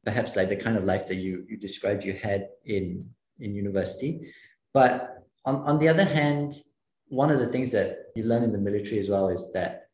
perhaps 0.04 0.36
like 0.36 0.48
the 0.48 0.56
kind 0.56 0.76
of 0.76 0.84
life 0.84 1.06
that 1.08 1.16
you 1.16 1.44
you 1.48 1.56
described 1.56 2.04
you 2.04 2.14
had 2.14 2.48
in 2.64 3.08
in 3.40 3.54
university. 3.54 4.32
But 4.72 5.15
on, 5.46 5.56
on 5.62 5.78
the 5.78 5.88
other 5.88 6.04
hand, 6.04 6.54
one 7.08 7.30
of 7.30 7.38
the 7.38 7.46
things 7.46 7.70
that 7.72 8.10
you 8.16 8.24
learn 8.24 8.42
in 8.42 8.52
the 8.52 8.58
military 8.58 8.98
as 8.98 9.08
well 9.08 9.28
is 9.28 9.52
that 9.52 9.88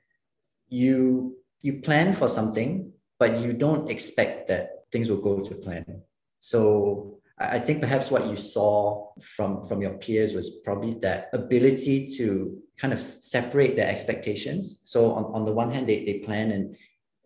you 0.68 1.36
you 1.60 1.80
plan 1.80 2.12
for 2.12 2.28
something, 2.28 2.92
but 3.18 3.38
you 3.38 3.52
don't 3.52 3.88
expect 3.88 4.48
that 4.48 4.70
things 4.90 5.08
will 5.10 5.20
go 5.20 5.40
to 5.40 5.54
plan. 5.54 6.02
So 6.40 7.20
I 7.38 7.58
think 7.58 7.80
perhaps 7.80 8.10
what 8.10 8.26
you 8.26 8.36
saw 8.36 9.12
from 9.20 9.64
from 9.64 9.82
your 9.82 9.94
peers 9.98 10.32
was 10.32 10.50
probably 10.64 10.94
that 11.00 11.28
ability 11.32 12.08
to 12.16 12.58
kind 12.78 12.92
of 12.92 13.00
separate 13.00 13.76
their 13.76 13.88
expectations. 13.88 14.80
So 14.84 15.12
on, 15.12 15.24
on 15.26 15.44
the 15.44 15.52
one 15.52 15.70
hand, 15.70 15.88
they, 15.88 16.04
they 16.04 16.18
plan 16.20 16.50
and 16.50 16.76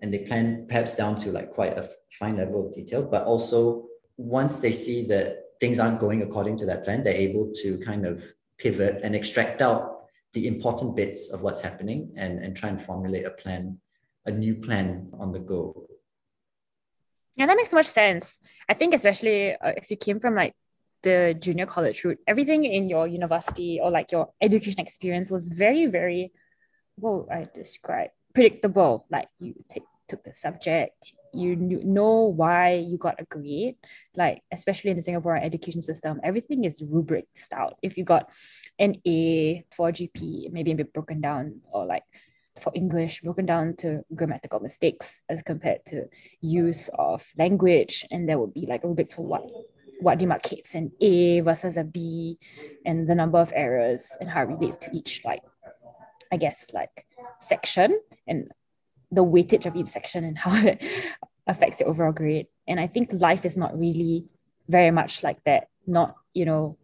and 0.03 0.13
they 0.13 0.19
plan 0.19 0.67
perhaps 0.69 0.97
down 0.97 1.19
to 1.21 1.31
like 1.31 1.53
quite 1.55 1.79
a 1.79 1.89
fine 2.19 2.37
level 2.37 2.67
of 2.67 2.75
detail, 2.75 3.03
but 3.03 3.25
also 3.25 3.87
once 4.17 4.59
they 4.59 4.73
see 4.73 5.07
that 5.07 5.46
things 5.61 5.79
aren't 5.79 6.01
going 6.01 6.23
according 6.23 6.57
to 6.59 6.67
that 6.67 6.85
plan, 6.85 7.03
they're 7.03 7.15
able 7.15 7.53
to 7.63 7.79
kind 7.79 8.07
of 8.07 8.25
pivot 8.59 9.01
and 9.03 9.15
extract 9.15 9.63
out 9.63 10.05
the 10.33 10.47
important 10.47 10.97
bits 10.97 11.31
of 11.31 11.43
what's 11.43 11.61
happening 11.61 12.13
and, 12.17 12.43
and 12.43 12.57
try 12.57 12.69
and 12.69 12.81
formulate 12.81 13.25
a 13.25 13.31
plan, 13.31 13.79
a 14.27 14.31
new 14.31 14.55
plan 14.55 15.11
on 15.19 15.33
the 15.33 15.39
go. 15.39 15.89
Yeah, 17.37 17.47
that 17.47 17.57
makes 17.57 17.73
much 17.73 17.87
sense. 17.87 18.39
I 18.69 18.75
think 18.75 18.95
especially 18.95 19.53
uh, 19.53 19.73
if 19.77 19.91
you 19.91 19.97
came 19.97 20.19
from 20.19 20.35
like 20.35 20.55
the 21.03 21.37
junior 21.39 21.67
college 21.67 22.03
route, 22.05 22.19
everything 22.27 22.65
in 22.65 22.89
your 22.89 23.07
university 23.07 23.79
or 23.83 23.91
like 23.91 24.13
your 24.13 24.31
education 24.41 24.81
experience 24.81 25.31
was 25.31 25.47
very, 25.47 25.87
very, 25.87 26.33
well, 26.99 27.29
I 27.31 27.47
describe 27.55 28.11
predictable. 28.35 29.07
Like 29.11 29.29
you 29.39 29.55
take 29.69 29.85
took 30.09 30.25
the 30.25 30.35
subject, 30.35 31.15
you 31.33 31.57
know 31.57 32.25
why 32.25 32.75
you 32.75 32.97
got 32.97 33.21
a 33.21 33.25
grade. 33.25 33.77
Like 34.15 34.43
especially 34.53 34.91
in 34.91 34.97
the 34.97 35.03
Singapore 35.03 35.37
education 35.37 35.83
system, 35.83 36.21
everything 36.23 36.65
is 36.65 36.83
rubric 36.83 37.27
style. 37.35 37.79
If 37.83 37.97
you 37.97 38.05
got 38.05 38.31
an 38.79 39.01
A 39.07 39.65
for 39.71 39.91
GP, 39.91 40.51
maybe 40.51 40.73
a 40.73 40.77
bit 40.77 40.93
broken 40.93 41.21
down, 41.21 41.61
or 41.73 41.87
like 41.87 42.05
for 42.61 42.73
English 42.75 43.21
broken 43.21 43.47
down 43.47 43.77
to 43.77 44.03
grammatical 44.15 44.61
mistakes 44.61 45.21
as 45.29 45.43
compared 45.43 45.85
to 45.87 46.07
use 46.41 46.89
of 46.99 47.27
language. 47.39 48.07
And 48.11 48.29
there 48.29 48.39
would 48.39 48.55
be 48.55 48.67
like 48.67 48.85
a 48.85 48.89
rubric 48.89 49.13
for 49.13 49.23
what 49.23 49.43
what 50.01 50.19
demarcates 50.19 50.75
an 50.75 50.93
A 51.01 51.41
versus 51.41 51.77
a 51.77 51.85
B 51.85 52.39
and 52.85 53.09
the 53.09 53.15
number 53.15 53.39
of 53.39 53.53
errors 53.55 54.11
and 54.21 54.29
how 54.29 54.43
it 54.43 54.49
relates 54.49 54.77
to 54.79 54.91
each 54.95 55.23
like 55.25 55.41
I 56.33 56.37
guess 56.37 56.67
like 56.73 57.07
section 57.41 57.99
and 58.27 58.51
the 59.11 59.25
weightage 59.25 59.67
of 59.67 59.77
each 59.77 59.87
section 59.87 60.25
and 60.25 60.39
how 60.39 60.55
it 60.67 60.83
affects 61.47 61.81
your 61.81 61.89
overall 61.89 62.13
grade. 62.13 62.47
And 62.67 62.81
I 62.81 62.87
think 62.87 63.11
life 63.13 63.45
is 63.45 63.57
not 63.57 63.79
really 63.79 64.27
very 64.69 64.91
much 64.91 65.23
like 65.23 65.43
that. 65.45 65.69
Not, 65.87 66.17
you 66.35 66.45
know, 66.45 66.79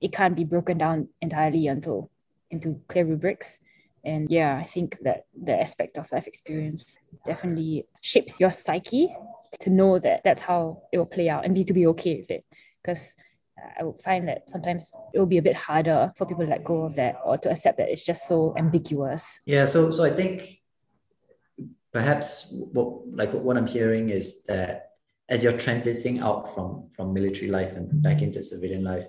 it 0.00 0.12
can't 0.12 0.36
be 0.36 0.44
broken 0.44 0.78
down 0.78 1.08
entirely 1.20 1.66
until 1.68 2.10
into 2.50 2.80
clear 2.88 3.04
rubrics. 3.04 3.58
And 4.04 4.30
yeah, 4.30 4.56
I 4.56 4.64
think 4.64 4.98
that 5.02 5.26
the 5.40 5.60
aspect 5.60 5.98
of 5.98 6.10
life 6.10 6.26
experience 6.26 6.98
definitely 7.24 7.86
shapes 8.00 8.40
your 8.40 8.50
psyche 8.50 9.14
to 9.60 9.70
know 9.70 9.98
that 9.98 10.22
that's 10.24 10.42
how 10.42 10.82
it 10.92 10.98
will 10.98 11.06
play 11.06 11.28
out 11.28 11.44
and 11.44 11.54
be 11.54 11.64
to 11.64 11.72
be 11.72 11.86
okay 11.88 12.16
with 12.16 12.30
it. 12.30 12.44
Because 12.82 13.14
I 13.78 13.84
would 13.84 14.00
find 14.00 14.26
that 14.28 14.48
sometimes 14.48 14.94
it 15.12 15.18
will 15.18 15.26
be 15.26 15.38
a 15.38 15.42
bit 15.42 15.56
harder 15.56 16.12
for 16.16 16.24
people 16.26 16.44
to 16.44 16.50
let 16.50 16.64
go 16.64 16.84
of 16.84 16.96
that 16.96 17.16
or 17.24 17.36
to 17.38 17.50
accept 17.50 17.76
that 17.78 17.90
it's 17.90 18.06
just 18.06 18.26
so 18.26 18.54
ambiguous. 18.56 19.40
Yeah, 19.44 19.66
so 19.66 19.92
so 19.92 20.04
I 20.04 20.10
think 20.10 20.59
perhaps 21.92 22.46
what 22.50 23.06
like 23.08 23.32
what 23.32 23.56
I'm 23.56 23.66
hearing 23.66 24.10
is 24.10 24.42
that 24.44 24.90
as 25.28 25.44
you're 25.44 25.52
transiting 25.52 26.20
out 26.20 26.54
from 26.54 26.88
from 26.94 27.12
military 27.12 27.48
life 27.48 27.72
and 27.76 28.02
back 28.02 28.22
into 28.22 28.42
civilian 28.42 28.84
life, 28.84 29.06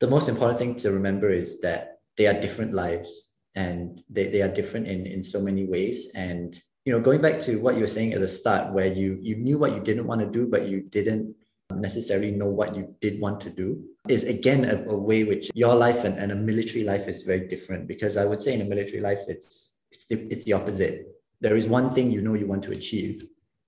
the 0.00 0.06
most 0.06 0.28
important 0.28 0.58
thing 0.58 0.76
to 0.76 0.92
remember 0.92 1.30
is 1.30 1.60
that 1.60 2.00
they 2.16 2.26
are 2.26 2.40
different 2.40 2.72
lives 2.72 3.32
and 3.54 4.02
they, 4.10 4.28
they 4.28 4.42
are 4.42 4.48
different 4.48 4.86
in, 4.86 5.06
in 5.06 5.22
so 5.22 5.40
many 5.40 5.64
ways. 5.64 6.10
And, 6.14 6.58
you 6.84 6.92
know, 6.92 7.00
going 7.00 7.22
back 7.22 7.40
to 7.40 7.56
what 7.56 7.74
you 7.74 7.80
were 7.80 7.86
saying 7.86 8.12
at 8.12 8.20
the 8.20 8.28
start, 8.28 8.72
where 8.72 8.86
you, 8.86 9.18
you 9.22 9.36
knew 9.36 9.58
what 9.58 9.72
you 9.74 9.80
didn't 9.80 10.06
want 10.06 10.20
to 10.20 10.26
do, 10.26 10.46
but 10.46 10.68
you 10.68 10.82
didn't 10.82 11.34
necessarily 11.74 12.30
know 12.30 12.46
what 12.46 12.76
you 12.76 12.94
did 13.00 13.20
want 13.20 13.40
to 13.40 13.50
do, 13.50 13.82
is 14.08 14.24
again 14.24 14.64
a, 14.66 14.90
a 14.90 14.96
way 14.96 15.24
which 15.24 15.50
your 15.54 15.74
life 15.74 16.04
and, 16.04 16.18
and 16.18 16.30
a 16.30 16.36
military 16.36 16.84
life 16.84 17.08
is 17.08 17.22
very 17.22 17.48
different. 17.48 17.88
Because 17.88 18.16
I 18.16 18.24
would 18.24 18.42
say 18.42 18.52
in 18.52 18.60
a 18.60 18.64
military 18.64 19.00
life, 19.00 19.20
it's, 19.26 19.80
it's, 19.90 20.06
the, 20.06 20.20
it's 20.30 20.44
the 20.44 20.52
opposite. 20.52 21.08
There 21.40 21.56
is 21.56 21.66
one 21.66 21.90
thing 21.90 22.10
you 22.10 22.22
know 22.22 22.34
you 22.34 22.46
want 22.46 22.62
to 22.64 22.72
achieve, 22.72 23.26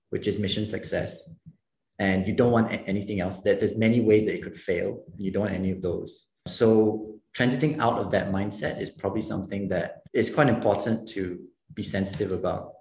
which 0.09 0.27
is 0.27 0.39
mission 0.39 0.65
success. 0.65 1.29
And 1.99 2.27
you 2.27 2.33
don't 2.33 2.51
want 2.51 2.71
anything 2.87 3.19
else. 3.19 3.41
That 3.41 3.59
there's 3.59 3.77
many 3.77 3.99
ways 3.99 4.25
that 4.25 4.35
it 4.35 4.43
could 4.43 4.55
fail. 4.55 5.03
You 5.17 5.31
don't 5.31 5.43
want 5.43 5.53
any 5.53 5.71
of 5.71 5.81
those. 5.81 6.27
So 6.47 7.19
transiting 7.35 7.79
out 7.79 7.99
of 7.99 8.11
that 8.11 8.31
mindset 8.31 8.81
is 8.81 8.89
probably 8.89 9.21
something 9.21 9.69
that 9.69 10.01
is 10.13 10.33
quite 10.33 10.47
important 10.47 11.09
to 11.09 11.39
be 11.73 11.83
sensitive 11.83 12.31
about. 12.31 12.73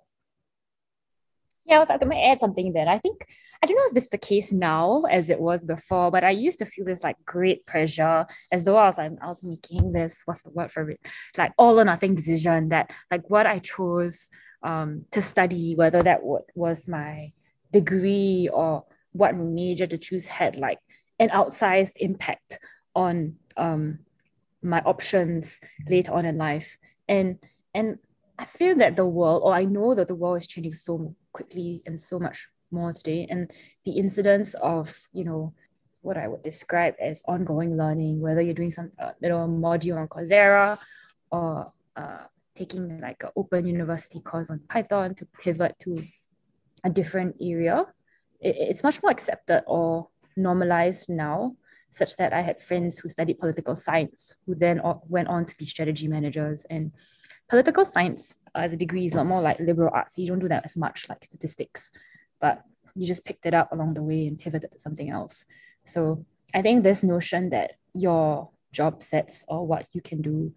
Yeah, 1.65 1.85
I 1.87 2.05
might 2.05 2.25
add 2.25 2.41
something 2.41 2.73
there. 2.73 2.89
I 2.89 2.99
think 2.99 3.27
I 3.63 3.67
don't 3.67 3.77
know 3.77 3.89
if 3.91 3.97
it's 3.97 4.09
the 4.09 4.19
case 4.19 4.53
now 4.53 5.03
as 5.11 5.29
it 5.29 5.39
was 5.39 5.65
before, 5.65 6.11
but 6.11 6.25
I 6.25 6.31
used 6.31 6.61
to 6.61 6.65
feel 6.65 6.87
this 6.87 7.05
like 7.05 7.17
great 7.27 7.67
pressure 7.67 8.27
as 8.51 8.65
though 8.65 8.77
I 8.77 8.87
was 8.87 8.99
I 8.99 9.09
was 9.09 9.45
making 9.45 9.93
this 9.93 10.23
what's 10.25 10.43
the 10.43 10.51
word 10.51 10.73
for 10.73 10.89
it 10.91 11.01
like 11.37 11.53
all 11.59 11.79
or 11.79 11.85
nothing 11.85 12.15
decision 12.15 12.71
that 12.71 12.91
like 13.11 13.29
what 13.29 13.47
I 13.47 13.59
chose 13.59 14.31
um 14.63 15.05
to 15.11 15.23
study 15.23 15.75
whether 15.75 16.03
that 16.03 16.21
w- 16.21 16.45
was 16.55 16.89
my 16.89 17.33
degree 17.73 18.49
or 18.53 18.85
what 19.13 19.37
major 19.37 19.87
to 19.87 19.99
choose 19.99 20.27
had 20.27 20.57
like 20.57 20.79
an 21.19 21.29
outsized 21.31 21.93
impact 21.97 22.59
on 22.95 23.37
um 23.57 23.99
my 24.63 24.81
options 24.81 25.61
later 25.89 26.13
on 26.13 26.25
in 26.25 26.37
life. 26.37 26.77
And 27.09 27.39
and 27.75 27.99
i 28.39 28.45
feel 28.45 28.77
that 28.77 28.97
the 28.97 29.05
world 29.05 29.43
or 29.45 29.53
i 29.53 29.65
know 29.65 29.95
that 29.95 30.07
the 30.09 30.15
world 30.15 30.39
is 30.39 30.47
changing 30.47 30.73
so 30.73 31.15
quickly 31.33 31.83
and 31.87 31.99
so 31.99 32.19
much 32.19 32.49
more 32.71 32.93
today. 32.93 33.27
And 33.29 33.51
the 33.85 33.93
incidence 33.93 34.55
of 34.55 35.09
you 35.13 35.25
know 35.25 35.55
what 36.03 36.17
i 36.17 36.29
would 36.29 36.43
describe 36.43 36.95
as 37.01 37.23
ongoing 37.27 37.77
learning 37.77 38.21
whether 38.21 38.41
you're 38.41 38.55
doing 38.55 38.71
some 38.71 38.93
uh, 39.03 39.11
little 39.21 39.49
module 39.49 39.97
on 39.99 40.07
coursera 40.07 40.79
or 41.31 41.73
uh, 41.97 42.25
taking 42.59 43.01
like 43.01 43.23
an 43.23 43.31
open 43.37 43.67
university 43.67 44.21
course 44.21 44.51
on 44.51 44.61
python 44.69 45.15
to 45.15 45.25
pivot 45.43 45.75
to 45.79 45.97
a 46.85 46.91
different 46.91 47.35
area 47.41 47.87
it, 48.41 48.57
it's 48.71 48.83
much 48.83 49.03
more 49.03 49.13
accepted 49.13 49.63
or 49.67 50.09
normalized 50.37 51.09
now 51.09 51.55
such 51.91 52.17
that 52.17 52.33
I 52.33 52.43
had 52.43 52.63
friends 52.63 52.99
who 52.99 53.09
studied 53.09 53.39
political 53.39 53.75
science 53.75 54.35
who 54.47 54.55
then 54.55 54.81
went 55.09 55.29
on 55.29 55.47
to 55.47 55.57
be 55.57 55.65
strategy 55.65 56.09
managers. 56.09 56.65
And 56.69 56.93
political 57.49 57.85
science 57.85 58.35
uh, 58.55 58.61
as 58.61 58.73
a 58.73 58.77
degree 58.77 59.07
is 59.07 59.15
a 59.15 59.19
lot 59.19 59.27
more 59.27 59.43
like 59.43 59.59
liberal 59.59 59.91
arts. 59.93 60.19
You 60.19 60.29
don't 60.29 60.39
do 60.39 60.49
that 60.49 60.65
as 60.65 60.77
much 60.77 61.09
like 61.09 61.25
statistics, 61.25 61.91
but 62.41 62.63
you 62.95 63.07
just 63.07 63.25
picked 63.25 63.47
it 63.47 63.55
up 63.55 63.73
along 63.73 63.95
the 63.95 64.03
way 64.03 64.27
and 64.27 64.39
pivoted 64.39 64.73
to 64.73 64.79
something 64.79 65.11
else. 65.11 65.45
So 65.85 66.25
I 66.55 66.63
think 66.63 66.83
this 66.83 67.03
notion 67.03 67.51
that 67.51 67.73
your 67.95 68.51
job 68.73 69.03
sets 69.03 69.45
or 69.49 69.67
what 69.67 69.87
you 69.93 70.03
can 70.03 70.21
do 70.21 70.53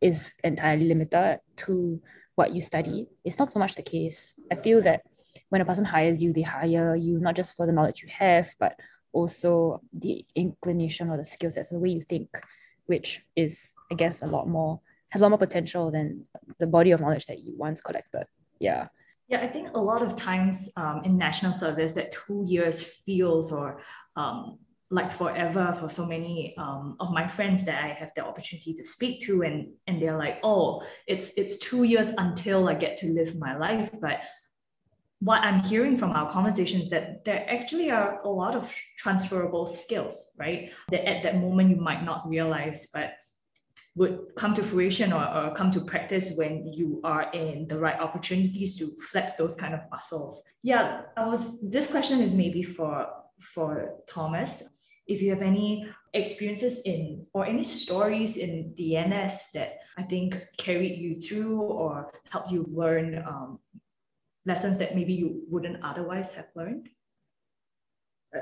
is 0.00 0.34
entirely 0.42 0.86
limited 0.86 1.40
to 1.56 2.00
what 2.34 2.52
you 2.52 2.60
study 2.60 3.06
It's 3.24 3.38
not 3.38 3.52
so 3.52 3.58
much 3.58 3.74
the 3.74 3.82
case. 3.82 4.34
I 4.50 4.56
feel 4.56 4.82
that 4.82 5.02
when 5.50 5.60
a 5.60 5.64
person 5.64 5.84
hires 5.84 6.22
you, 6.22 6.32
they 6.32 6.42
hire 6.42 6.96
you 6.96 7.18
not 7.18 7.36
just 7.36 7.56
for 7.56 7.66
the 7.66 7.72
knowledge 7.72 8.02
you 8.02 8.08
have, 8.10 8.54
but 8.58 8.78
also 9.12 9.80
the 9.92 10.24
inclination 10.34 11.10
or 11.10 11.16
the 11.16 11.24
skill 11.24 11.50
sets, 11.50 11.68
the 11.68 11.78
way 11.78 11.90
you 11.90 12.02
think, 12.02 12.28
which 12.86 13.24
is, 13.36 13.74
I 13.90 13.94
guess, 13.94 14.22
a 14.22 14.26
lot 14.26 14.48
more, 14.48 14.80
has 15.10 15.20
a 15.20 15.24
lot 15.24 15.30
more 15.30 15.38
potential 15.38 15.90
than 15.90 16.26
the 16.58 16.66
body 16.66 16.90
of 16.90 17.00
knowledge 17.00 17.26
that 17.26 17.38
you 17.38 17.54
once 17.56 17.80
collected. 17.80 18.26
Yeah. 18.58 18.88
Yeah, 19.28 19.40
I 19.40 19.48
think 19.48 19.70
a 19.74 19.80
lot 19.80 20.02
of 20.02 20.16
times 20.16 20.70
um, 20.76 21.02
in 21.04 21.16
national 21.16 21.52
service, 21.52 21.94
that 21.94 22.12
two 22.12 22.44
years 22.46 22.82
feels 22.82 23.52
or 23.52 23.80
um, 24.16 24.58
like 24.90 25.10
forever 25.10 25.76
for 25.78 25.88
so 25.88 26.06
many 26.06 26.54
um, 26.58 26.96
of 27.00 27.10
my 27.10 27.26
friends 27.26 27.64
that 27.64 27.82
I 27.82 27.88
have 27.88 28.10
the 28.14 28.24
opportunity 28.24 28.74
to 28.74 28.84
speak 28.84 29.20
to 29.22 29.42
and 29.42 29.72
and 29.86 30.00
they're 30.00 30.18
like 30.18 30.38
oh 30.42 30.82
it's 31.06 31.32
it's 31.36 31.58
two 31.58 31.84
years 31.84 32.10
until 32.18 32.68
I 32.68 32.74
get 32.74 32.96
to 32.98 33.06
live 33.08 33.38
my 33.38 33.56
life. 33.56 33.90
But 34.00 34.20
what 35.20 35.40
I'm 35.40 35.62
hearing 35.62 35.96
from 35.96 36.10
our 36.10 36.30
conversations 36.30 36.90
that 36.90 37.24
there 37.24 37.48
actually 37.48 37.90
are 37.90 38.20
a 38.22 38.28
lot 38.28 38.54
of 38.54 38.74
transferable 38.98 39.66
skills 39.66 40.32
right? 40.38 40.72
That 40.90 41.08
at 41.08 41.22
that 41.22 41.36
moment 41.40 41.70
you 41.70 41.76
might 41.76 42.04
not 42.04 42.28
realize 42.28 42.88
but 42.92 43.14
would 43.96 44.34
come 44.36 44.54
to 44.54 44.62
fruition 44.62 45.12
or, 45.12 45.24
or 45.24 45.54
come 45.54 45.70
to 45.70 45.80
practice 45.80 46.34
when 46.36 46.66
you 46.72 47.00
are 47.04 47.30
in 47.32 47.68
the 47.68 47.78
right 47.78 47.98
opportunities 48.00 48.76
to 48.76 48.90
flex 49.10 49.34
those 49.34 49.54
kind 49.54 49.72
of 49.72 49.80
muscles. 49.90 50.42
Yeah 50.62 51.02
i 51.16 51.26
was 51.26 51.70
this 51.70 51.90
question 51.90 52.20
is 52.20 52.32
maybe 52.32 52.62
for 52.62 53.06
for 53.38 53.94
thomas 54.06 54.68
if 55.06 55.20
you 55.20 55.30
have 55.30 55.42
any 55.42 55.86
experiences 56.12 56.82
in 56.84 57.26
or 57.32 57.44
any 57.44 57.64
stories 57.64 58.36
in 58.36 58.74
DNS 58.78 59.52
that 59.52 59.80
I 59.98 60.02
think 60.02 60.40
carried 60.56 60.98
you 60.98 61.14
through 61.14 61.60
or 61.60 62.12
helped 62.30 62.50
you 62.50 62.66
learn 62.72 63.22
um, 63.26 63.58
lessons 64.46 64.78
that 64.78 64.94
maybe 64.94 65.14
you 65.14 65.42
wouldn't 65.48 65.82
otherwise 65.82 66.34
have 66.34 66.46
learned? 66.54 66.88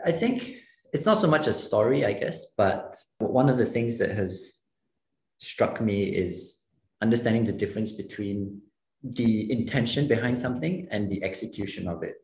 I 0.04 0.12
think 0.12 0.56
it's 0.92 1.06
not 1.06 1.18
so 1.18 1.26
much 1.26 1.46
a 1.46 1.52
story, 1.52 2.04
I 2.04 2.12
guess, 2.12 2.52
but 2.56 2.96
one 3.18 3.48
of 3.48 3.58
the 3.58 3.66
things 3.66 3.98
that 3.98 4.10
has 4.10 4.60
struck 5.38 5.80
me 5.80 6.02
is 6.04 6.62
understanding 7.00 7.44
the 7.44 7.52
difference 7.52 7.92
between 7.92 8.60
the 9.02 9.50
intention 9.50 10.06
behind 10.06 10.38
something 10.38 10.86
and 10.90 11.10
the 11.10 11.22
execution 11.24 11.88
of 11.88 12.02
it. 12.02 12.16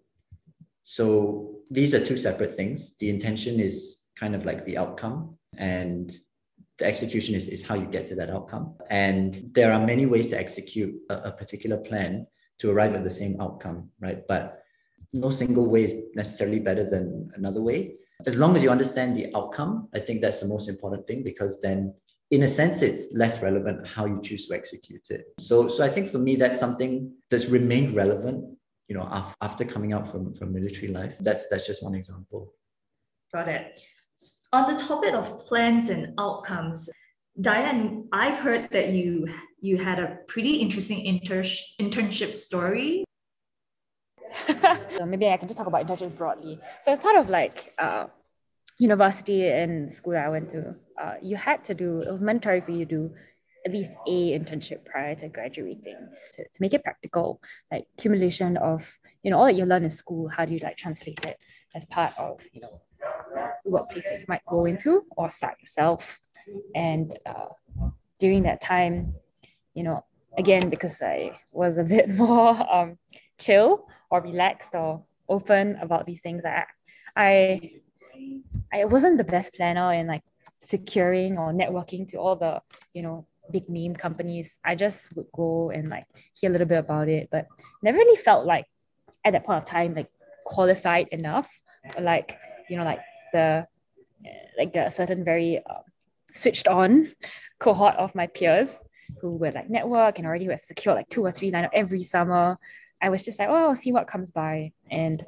So 0.83 1.57
these 1.71 1.95
are 1.95 2.05
two 2.05 2.17
separate 2.17 2.55
things. 2.55 2.97
The 2.97 3.11
intention 3.11 3.61
is 3.61 3.98
kind 4.19 4.35
of 4.35 4.45
like 4.45 4.65
the 4.65 4.77
outcome. 4.77 5.37
And 5.57 6.15
the 6.79 6.87
execution 6.87 7.35
is, 7.35 7.49
is 7.49 7.65
how 7.65 7.75
you 7.75 7.87
get 7.87 8.07
to 8.09 8.15
that 8.17 8.31
outcome. 8.31 8.75
And 8.91 9.51
there 9.53 9.73
are 9.73 9.85
many 9.85 10.07
ways 10.07 10.31
to 10.31 10.39
execute 10.39 10.95
a, 11.11 11.29
a 11.29 11.33
particular 11.33 11.77
plan 11.77 12.27
to 12.59 12.71
arrive 12.71 12.95
at 12.95 13.05
the 13.05 13.11
same 13.11 13.41
outcome 13.41 13.91
right? 14.01 14.27
But 14.27 14.63
no 15.13 15.31
single 15.31 15.67
way 15.67 15.85
is 15.85 15.95
necessarily 16.15 16.59
better 16.59 16.89
than 16.89 17.31
another 17.35 17.63
way. 17.63 17.95
As 18.27 18.37
long 18.37 18.57
as 18.57 18.63
you 18.63 18.71
understand 18.71 19.17
the 19.17 19.35
outcome 19.37 19.89
i 19.95 20.01
think 20.01 20.21
that's 20.21 20.41
the 20.41 20.49
most 20.49 20.69
important 20.69 21.07
thing 21.07 21.23
because 21.23 21.61
then 21.61 21.95
in 22.33 22.43
a 22.43 22.49
sense 22.49 22.83
it's 22.83 23.15
less 23.15 23.41
relevant 23.43 23.87
how 23.87 24.05
you 24.07 24.21
choose 24.21 24.49
to 24.49 24.55
execute 24.55 25.07
it. 25.11 25.27
So 25.39 25.69
so 25.69 25.85
i 25.85 25.89
think 25.89 26.09
for 26.09 26.19
me 26.19 26.35
that's 26.37 26.59
something 26.59 27.13
that's 27.31 27.47
remained 27.47 27.95
relevant 27.95 28.45
you 28.89 28.97
know 28.97 29.07
after 29.41 29.65
coming 29.65 29.93
out 29.93 30.07
from 30.11 30.35
from 30.35 30.53
military 30.53 30.89
life. 30.89 31.17
That's 31.21 31.49
that's 31.49 31.67
just 31.67 31.83
one 31.83 31.95
example. 31.95 32.53
Got 33.33 33.49
it 33.49 33.81
on 34.53 34.73
the 34.73 34.83
topic 34.83 35.15
of 35.15 35.39
plans 35.41 35.91
and 35.91 36.15
outcomes, 36.19 36.91
Diane, 37.41 38.09
I've 38.13 38.39
heard 38.39 38.71
that 38.71 38.91
you 38.91 39.29
you 39.61 39.77
had 39.77 39.99
a 39.99 40.19
pretty 40.27 40.55
interesting 40.55 41.05
inter- 41.05 41.43
internship 41.81 42.35
story. 42.35 43.05
maybe 45.05 45.29
I 45.29 45.37
can 45.37 45.49
just 45.49 45.59
talk 45.59 45.67
about 45.67 45.87
internships 45.87 46.17
broadly. 46.17 46.61
So 46.85 46.93
as 46.93 46.99
part 46.99 47.17
of 47.17 47.29
like 47.29 47.75
uh, 47.79 48.07
university 48.79 49.49
and 49.49 49.93
school 49.93 50.13
that 50.13 50.27
I 50.27 50.29
went 50.29 50.51
to, 50.51 50.75
uh, 51.01 51.15
you 51.23 51.37
had 51.37 51.65
to 51.65 51.75
do 51.75 52.01
it 52.01 52.11
was 52.11 52.23
mandatory 52.23 52.61
for 52.61 52.71
you 52.73 52.79
to 52.79 52.85
do 52.85 53.15
at 53.67 53.73
least 53.73 53.97
a 54.07 54.39
internship 54.39 54.85
prior 54.85 55.15
to 55.17 55.29
graduating 55.29 56.09
to, 56.33 56.45
to 56.45 56.61
make 56.61 56.73
it 56.75 56.85
practical, 56.85 57.41
like 57.71 57.87
accumulation 57.99 58.57
of 58.57 58.99
you 59.23 59.31
know 59.31 59.39
all 59.39 59.47
that 59.47 59.57
you 59.57 59.65
learn 59.65 59.85
in 59.85 59.91
school. 59.91 60.29
How 60.29 60.45
do 60.45 60.55
you 60.55 60.61
like 60.63 60.77
translate 60.77 61.25
it 61.25 61.39
as 61.75 61.87
part 61.87 62.13
of 62.17 62.41
you 62.53 62.61
know 62.61 62.81
workplace 63.69 64.05
that 64.05 64.21
you 64.21 64.27
might 64.29 64.45
go 64.47 64.65
into 64.65 65.05
or 65.17 65.31
start 65.31 65.61
yourself. 65.61 66.19
And 66.75 67.19
uh, 67.27 67.49
during 68.19 68.43
that 68.43 68.61
time, 68.61 69.15
you 69.75 69.83
know, 69.83 70.05
again, 70.37 70.69
because 70.69 71.01
I 71.03 71.39
was 71.53 71.79
a 71.79 71.85
bit 71.95 72.09
more 72.09 72.51
um, 72.73 72.99
chill 73.39 73.87
or 74.11 74.21
relaxed 74.21 74.75
or 74.75 75.05
open 75.29 75.77
about 75.81 76.07
these 76.07 76.21
things, 76.21 76.45
I, 76.45 76.65
I, 77.17 77.71
I 78.73 78.85
wasn't 78.85 79.19
the 79.19 79.25
best 79.25 79.55
planner 79.55 79.93
in 79.93 80.07
like 80.07 80.23
securing 80.59 81.39
or 81.39 81.53
networking 81.53 82.09
to 82.09 82.17
all 82.19 82.37
the, 82.37 82.61
you 82.95 83.03
know, 83.03 83.27
big 83.51 83.69
name 83.69 83.95
companies. 83.95 84.59
I 84.65 84.75
just 84.75 85.15
would 85.17 85.27
go 85.35 85.71
and 85.71 85.89
like 85.89 86.07
hear 86.39 86.51
a 86.51 86.53
little 86.53 86.67
bit 86.67 86.79
about 86.79 87.09
it, 87.09 87.29
but 87.31 87.47
never 87.83 87.99
really 87.99 88.17
felt 88.17 88.47
like 88.47 88.67
at 89.25 89.33
that 89.33 89.45
point 89.45 89.63
of 89.63 89.65
time, 89.65 89.95
like 89.95 90.11
qualified 90.45 91.09
enough, 91.09 91.49
like, 92.01 92.39
you 92.69 92.77
know, 92.77 92.85
like 92.85 93.01
the 93.33 93.67
like 94.57 94.75
a 94.77 94.91
certain 94.91 95.25
very 95.25 95.59
uh, 95.59 95.83
switched 96.33 96.69
on 96.69 97.09
cohort 97.59 97.95
of 97.97 98.15
my 98.15 98.27
peers 98.27 98.83
who 99.21 99.37
were 99.37 99.51
like 99.51 99.71
network 99.71 100.19
and 100.19 100.27
already 100.27 100.47
have 100.47 100.61
secured 100.61 100.97
like 100.97 101.09
two 101.09 101.25
or 101.25 101.33
three 101.33 101.51
lineup 101.51 101.71
every 101.73 102.03
summer. 102.03 102.59
I 103.01 103.11
was 103.11 103.25
just 103.25 103.39
like, 103.39 103.49
oh, 103.49 103.55
I'll 103.55 103.77
see 103.77 103.93
what 103.93 104.07
comes 104.07 104.31
by. 104.31 104.73
And 104.91 105.25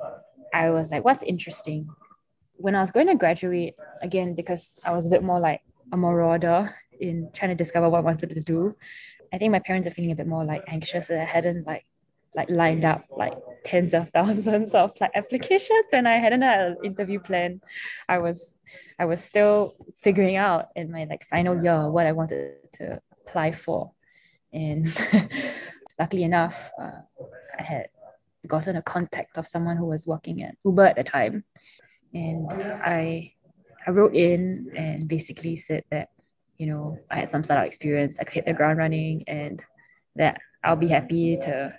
I 0.52 0.70
was 0.70 0.90
like, 0.90 1.04
what's 1.04 1.22
interesting? 1.22 1.88
When 2.56 2.74
I 2.74 2.80
was 2.80 2.90
going 2.90 3.06
to 3.06 3.14
graduate, 3.14 3.74
again, 4.02 4.34
because 4.34 4.78
I 4.84 4.94
was 4.94 5.06
a 5.06 5.10
bit 5.10 5.22
more 5.22 5.40
like 5.40 5.62
a 5.92 5.96
marauder 5.96 6.74
in 7.00 7.30
trying 7.32 7.50
to 7.50 7.54
discover 7.54 7.88
what 7.88 7.98
I 7.98 8.02
wanted 8.02 8.30
to 8.30 8.40
do, 8.40 8.76
I 9.32 9.38
think 9.38 9.52
my 9.52 9.60
parents 9.60 9.86
are 9.86 9.92
feeling 9.92 10.10
a 10.10 10.16
bit 10.16 10.26
more 10.26 10.44
like 10.44 10.64
anxious 10.66 11.06
that 11.06 11.20
I 11.20 11.24
hadn't 11.24 11.66
like 11.66 11.84
like 12.34 12.48
lined 12.48 12.84
up 12.84 13.04
like 13.10 13.34
tens 13.64 13.94
of 13.94 14.10
thousands 14.14 14.74
of 14.74 14.92
like 15.00 15.10
applications 15.14 15.86
and 15.92 16.08
I 16.08 16.16
hadn't 16.16 16.42
had 16.42 16.60
an 16.60 16.76
interview 16.84 17.20
plan. 17.20 17.60
I 18.08 18.18
was 18.18 18.56
I 18.98 19.04
was 19.04 19.22
still 19.22 19.74
figuring 19.96 20.36
out 20.36 20.68
in 20.76 20.90
my 20.90 21.04
like 21.04 21.24
final 21.24 21.62
year 21.62 21.90
what 21.90 22.06
I 22.06 22.12
wanted 22.12 22.54
to 22.74 23.00
apply 23.26 23.52
for. 23.52 23.92
And 24.52 24.92
luckily 25.98 26.24
enough, 26.24 26.70
uh, 26.80 27.00
I 27.58 27.62
had 27.62 27.88
gotten 28.46 28.76
a 28.76 28.82
contact 28.82 29.38
of 29.38 29.46
someone 29.46 29.76
who 29.76 29.86
was 29.86 30.06
working 30.06 30.42
at 30.42 30.54
Uber 30.64 30.86
at 30.86 30.96
the 30.96 31.04
time. 31.04 31.44
And 32.12 32.52
I 32.52 33.32
I 33.86 33.90
wrote 33.92 34.14
in 34.14 34.70
and 34.76 35.08
basically 35.08 35.56
said 35.56 35.84
that, 35.90 36.10
you 36.58 36.66
know, 36.66 36.98
I 37.10 37.20
had 37.20 37.30
some 37.30 37.44
startup 37.44 37.66
experience, 37.66 38.18
I 38.20 38.24
could 38.24 38.34
hit 38.34 38.46
the 38.46 38.52
ground 38.52 38.78
running 38.78 39.24
and 39.26 39.62
that 40.16 40.38
I'll 40.62 40.76
be 40.76 40.88
happy 40.88 41.36
to 41.38 41.72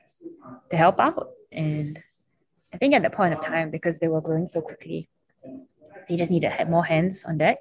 to 0.70 0.78
help 0.78 1.00
out. 1.00 1.30
And 1.52 2.02
I 2.74 2.78
think 2.78 2.94
at 2.94 3.02
that 3.04 3.14
point 3.14 3.34
of 3.34 3.42
time, 3.42 3.72
because 3.72 4.00
they 4.00 4.08
were 4.08 4.22
growing 4.22 4.48
so 4.48 4.62
quickly, 4.62 5.10
they 6.08 6.18
just 6.18 6.32
needed 6.32 6.52
more 6.70 6.84
hands 6.86 7.24
on 7.26 7.38
deck. 7.38 7.58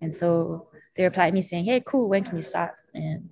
And 0.00 0.14
so 0.14 0.68
they 0.96 1.04
replied 1.04 1.34
me 1.34 1.42
saying, 1.42 1.64
Hey, 1.64 1.82
cool, 1.84 2.08
when 2.08 2.24
can 2.24 2.36
you 2.36 2.42
start? 2.42 2.72
And 2.94 3.30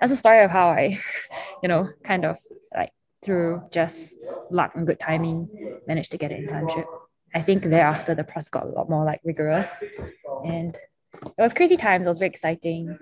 that's 0.00 0.12
a 0.12 0.16
story 0.16 0.42
of 0.44 0.50
how 0.50 0.68
I, 0.68 0.98
you 1.62 1.68
know, 1.68 1.88
kind 2.04 2.24
of 2.24 2.38
like 2.74 2.92
through 3.22 3.62
just 3.72 4.14
luck 4.50 4.72
and 4.74 4.86
good 4.86 5.00
timing 5.00 5.48
managed 5.86 6.10
to 6.12 6.18
get 6.18 6.32
an 6.32 6.46
internship. 6.46 6.86
I 7.34 7.42
think 7.42 7.64
thereafter 7.64 8.14
the 8.14 8.24
process 8.24 8.50
got 8.50 8.64
a 8.64 8.68
lot 8.68 8.88
more 8.88 9.04
like 9.04 9.20
rigorous 9.24 9.82
and 10.44 10.76
it 11.24 11.42
was 11.42 11.54
crazy 11.54 11.76
times. 11.76 12.06
It 12.06 12.10
was 12.10 12.18
very 12.18 12.30
exciting. 12.30 12.96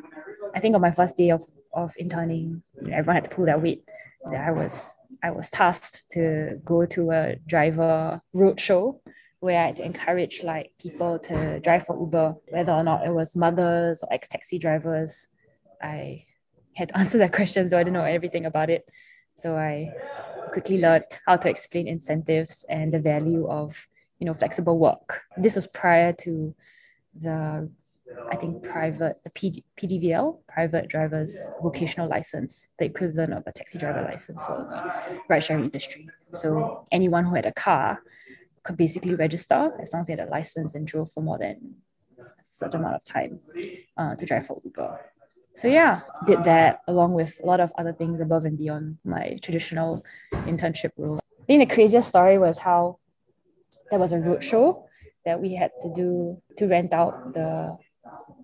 I 0.55 0.61
think 0.61 0.75
on 0.75 0.81
my 0.81 0.93
first 0.93 1.17
day 1.17 1.31
of, 1.31 1.45
of 1.75 1.93
interning, 1.99 2.63
everyone 2.91 3.17
had 3.17 3.25
to 3.25 3.31
pull 3.31 3.47
their 3.47 3.59
weight. 3.59 3.85
I 4.27 4.53
was 4.53 4.97
I 5.23 5.31
was 5.31 5.51
tasked 5.51 6.11
to 6.13 6.61
go 6.65 6.87
to 6.87 7.11
a 7.11 7.37
driver 7.47 8.21
roadshow 8.35 9.01
where 9.41 9.63
I 9.63 9.67
had 9.67 9.77
to 9.77 9.85
encourage 9.85 10.43
like 10.43 10.73
people 10.81 11.19
to 11.19 11.61
drive 11.61 11.85
for 11.85 11.99
Uber, 11.99 12.37
whether 12.49 12.73
or 12.73 12.83
not 12.83 13.07
it 13.07 13.13
was 13.13 13.37
mothers 13.37 14.03
or 14.03 14.13
ex-taxi 14.13 14.59
drivers. 14.59 15.27
I 15.83 16.25
had 16.75 16.89
to 16.91 16.99
answer 17.03 17.19
that 17.19 17.33
question, 17.33 17.69
so 17.69 17.77
I 17.79 17.83
didn't 17.83 17.95
know 17.95 18.05
everything 18.05 18.47
about 18.47 18.71
it. 18.71 18.89
So 19.37 19.57
I 19.57 19.91
quickly 20.53 20.79
learned 20.79 21.05
how 21.27 21.37
to 21.37 21.51
explain 21.51 21.89
incentives 21.89 22.65
and 22.69 22.93
the 22.93 23.01
value 23.01 23.47
of 23.49 23.87
you 24.19 24.27
know 24.27 24.35
flexible 24.35 24.79
work. 24.79 25.23
This 25.37 25.57
was 25.57 25.67
prior 25.67 26.13
to 26.25 26.55
the 27.21 27.71
I 28.31 28.37
think 28.37 28.63
private 28.63 29.23
the 29.25 29.31
PD, 29.31 29.63
PDVL 29.79 30.39
private 30.49 30.89
driver's 30.89 31.37
vocational 31.63 32.09
license, 32.09 32.69
the 32.79 32.87
equivalent 32.87 33.33
of 33.33 33.43
a 33.47 33.53
taxi 33.53 33.79
driver 33.79 34.03
license 34.03 34.43
for 34.43 34.57
the 34.59 35.21
ride 35.29 35.45
sharing 35.45 35.65
industry. 35.65 36.09
So 36.33 36.85
anyone 36.91 37.25
who 37.25 37.35
had 37.35 37.47
a 37.47 37.53
car 37.53 38.01
could 38.63 38.77
basically 38.77 39.15
register 39.15 39.73
as 39.81 39.93
long 39.93 40.01
as 40.01 40.07
they 40.07 40.15
had 40.15 40.27
a 40.27 40.31
license 40.31 40.75
and 40.75 40.87
drove 40.87 41.11
for 41.13 41.23
more 41.23 41.39
than 41.39 41.77
a 42.19 42.25
certain 42.49 42.81
amount 42.81 42.97
of 42.97 43.05
time 43.05 43.39
uh, 43.97 44.15
to 44.17 44.25
drive 44.25 44.47
for 44.47 44.61
Uber. 44.65 45.01
So 45.55 45.69
yeah, 45.69 46.01
did 46.27 46.43
that 46.45 46.81
along 46.89 47.13
with 47.15 47.39
a 47.43 47.47
lot 47.47 47.61
of 47.61 47.71
other 47.79 47.93
things 47.93 48.21
above 48.21 48.45
and 48.45 48.59
beyond 48.59 48.99
my 49.05 49.39
traditional 49.41 50.05
internship 50.33 50.91
role. 50.97 51.21
I 51.43 51.45
think 51.47 51.69
the 51.69 51.75
craziest 51.75 52.09
story 52.09 52.39
was 52.39 52.59
how 52.59 52.99
there 53.91 54.01
was 54.01 54.13
a 54.13 54.17
roadshow 54.17 54.83
that 55.25 55.41
we 55.41 55.55
had 55.55 55.71
to 55.83 55.93
do 55.95 56.43
to 56.57 56.67
rent 56.67 56.93
out 56.93 57.35
the 57.35 57.77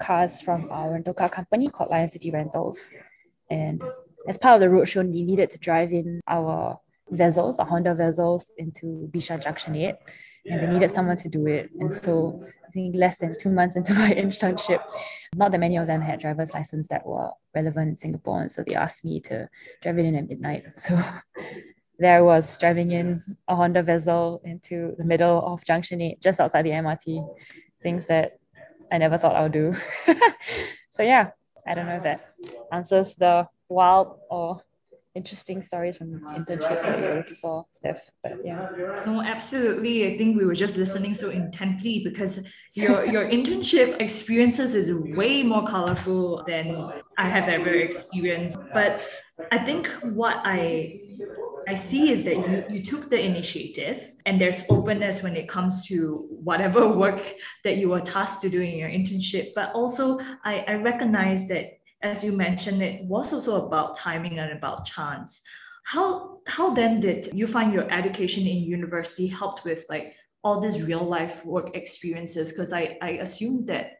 cars 0.01 0.41
from 0.41 0.69
our 0.71 0.91
rental 0.91 1.15
car 1.15 1.29
company 1.29 1.69
called 1.69 1.91
Lion 1.91 2.09
City 2.09 2.31
Rentals. 2.31 2.91
And 3.51 3.83
as 4.29 4.39
part 4.39 4.55
of 4.55 4.61
the 4.61 4.75
roadshow, 4.75 5.09
we 5.11 5.23
needed 5.23 5.51
to 5.51 5.59
drive 5.59 5.93
in 5.93 6.21
our 6.27 6.79
Vezels, 7.13 7.59
our 7.59 7.67
Honda 7.67 7.95
Vezels, 7.95 8.45
into 8.59 9.09
Bishan 9.13 9.43
Junction 9.43 9.77
8. 9.77 9.95
and 10.47 10.63
they 10.63 10.73
needed 10.73 10.91
someone 10.91 11.17
to 11.19 11.29
do 11.29 11.47
it. 11.47 11.71
And 11.79 11.93
so 11.93 12.45
I 12.67 12.71
think 12.71 12.95
less 12.97 13.19
than 13.19 13.37
two 13.39 13.51
months 13.51 13.77
into 13.77 13.95
my 13.95 14.13
internship, 14.25 14.81
not 15.35 15.53
that 15.53 15.59
many 15.59 15.77
of 15.77 15.87
them 15.87 16.01
had 16.01 16.21
driver's 16.21 16.55
license 16.55 16.89
that 16.89 17.05
were 17.05 17.31
relevant 17.55 17.89
in 17.89 17.97
Singapore. 17.97 18.43
And 18.43 18.53
so 18.53 18.63
they 18.67 18.75
asked 18.75 19.05
me 19.05 19.21
to 19.23 19.49
drive 19.83 19.99
it 19.99 20.05
in 20.05 20.17
at 20.17 20.29
midnight. 20.29 20.65
So 20.77 20.99
there 21.99 22.17
I 22.17 22.23
was 22.23 22.57
driving 22.57 22.93
in 22.93 23.23
a 23.49 23.55
Honda 23.55 23.83
Vezel 23.83 24.41
into 24.45 24.95
the 24.97 25.05
middle 25.05 25.45
of 25.45 25.63
Junction 25.65 26.01
8, 26.01 26.21
just 26.23 26.41
outside 26.41 26.63
the 26.63 26.71
MRT. 26.71 27.29
Things 27.83 28.07
that 28.07 28.40
I 28.91 28.99
never 28.99 29.19
thought 29.19 29.37
I 29.37 29.43
would 29.43 29.53
do. 29.53 29.75
so 30.91 31.03
yeah, 31.03 31.31
I 31.67 31.75
don't 31.75 31.87
know 31.87 31.97
if 31.97 32.03
that 32.05 32.35
answers 32.73 33.15
the 33.15 33.49
wild 33.69 34.19
or 34.31 34.63
interesting 35.15 35.63
stories 35.63 35.97
from 35.97 36.21
internships 36.21 36.83
that 36.83 37.01
you're 37.01 37.17
looking 37.17 37.35
for, 37.37 37.67
Steph. 37.71 38.11
But 38.23 38.39
yeah. 38.45 38.69
No, 39.07 39.23
absolutely. 39.23 40.13
I 40.13 40.17
think 40.19 40.39
we 40.39 40.45
were 40.45 40.55
just 40.55 40.77
listening 40.77 41.15
so 41.15 41.31
intently 41.31 42.01
because 42.05 42.47
your 42.75 43.05
your 43.07 43.29
internship 43.29 44.01
experiences 44.01 44.75
is 44.75 44.93
way 44.95 45.43
more 45.43 45.67
colorful 45.67 46.45
than 46.47 46.91
I 47.19 47.29
have 47.29 47.49
ever 47.49 47.71
experienced. 47.75 48.59
But 48.73 49.01
I 49.51 49.59
think 49.59 49.89
what 50.03 50.37
I 50.45 51.01
I 51.71 51.77
see 51.77 52.11
is 52.11 52.25
that 52.25 52.35
you, 52.35 52.65
you 52.69 52.83
took 52.83 53.09
the 53.11 53.25
initiative 53.25 54.03
and 54.27 54.41
there's 54.41 54.65
openness 54.69 55.23
when 55.23 55.37
it 55.37 55.49
comes 55.49 55.87
to 55.87 56.27
whatever 56.29 56.89
work 57.05 57.23
that 57.63 57.77
you 57.77 57.89
were 57.91 58.01
tasked 58.01 58.43
to 58.43 58.49
do 58.51 58.61
in 58.61 58.77
your 58.77 58.89
internship. 58.89 59.55
But 59.55 59.73
also 59.73 60.19
I, 60.45 60.65
I 60.67 60.75
recognize 60.75 61.47
that 61.47 61.79
as 62.03 62.25
you 62.25 62.33
mentioned, 62.33 62.83
it 62.83 63.05
was 63.05 63.33
also 63.33 63.67
about 63.67 63.95
timing 63.95 64.41
and 64.41 64.51
about 64.51 64.85
chance. 64.85 65.45
How 65.85 66.41
how 66.49 66.75
then 66.75 66.99
did 66.99 67.31
you 67.35 67.47
find 67.47 67.73
your 67.73 67.89
education 67.93 68.47
in 68.49 68.65
university 68.65 69.29
helped 69.29 69.65
with 69.65 69.87
like 69.89 70.15
all 70.43 70.61
these 70.61 70.83
real 70.83 71.05
life 71.05 71.45
work 71.45 71.77
experiences? 71.77 72.51
Because 72.51 72.73
I, 72.73 72.99
I 73.01 73.11
assume 73.27 73.67
that 73.67 73.99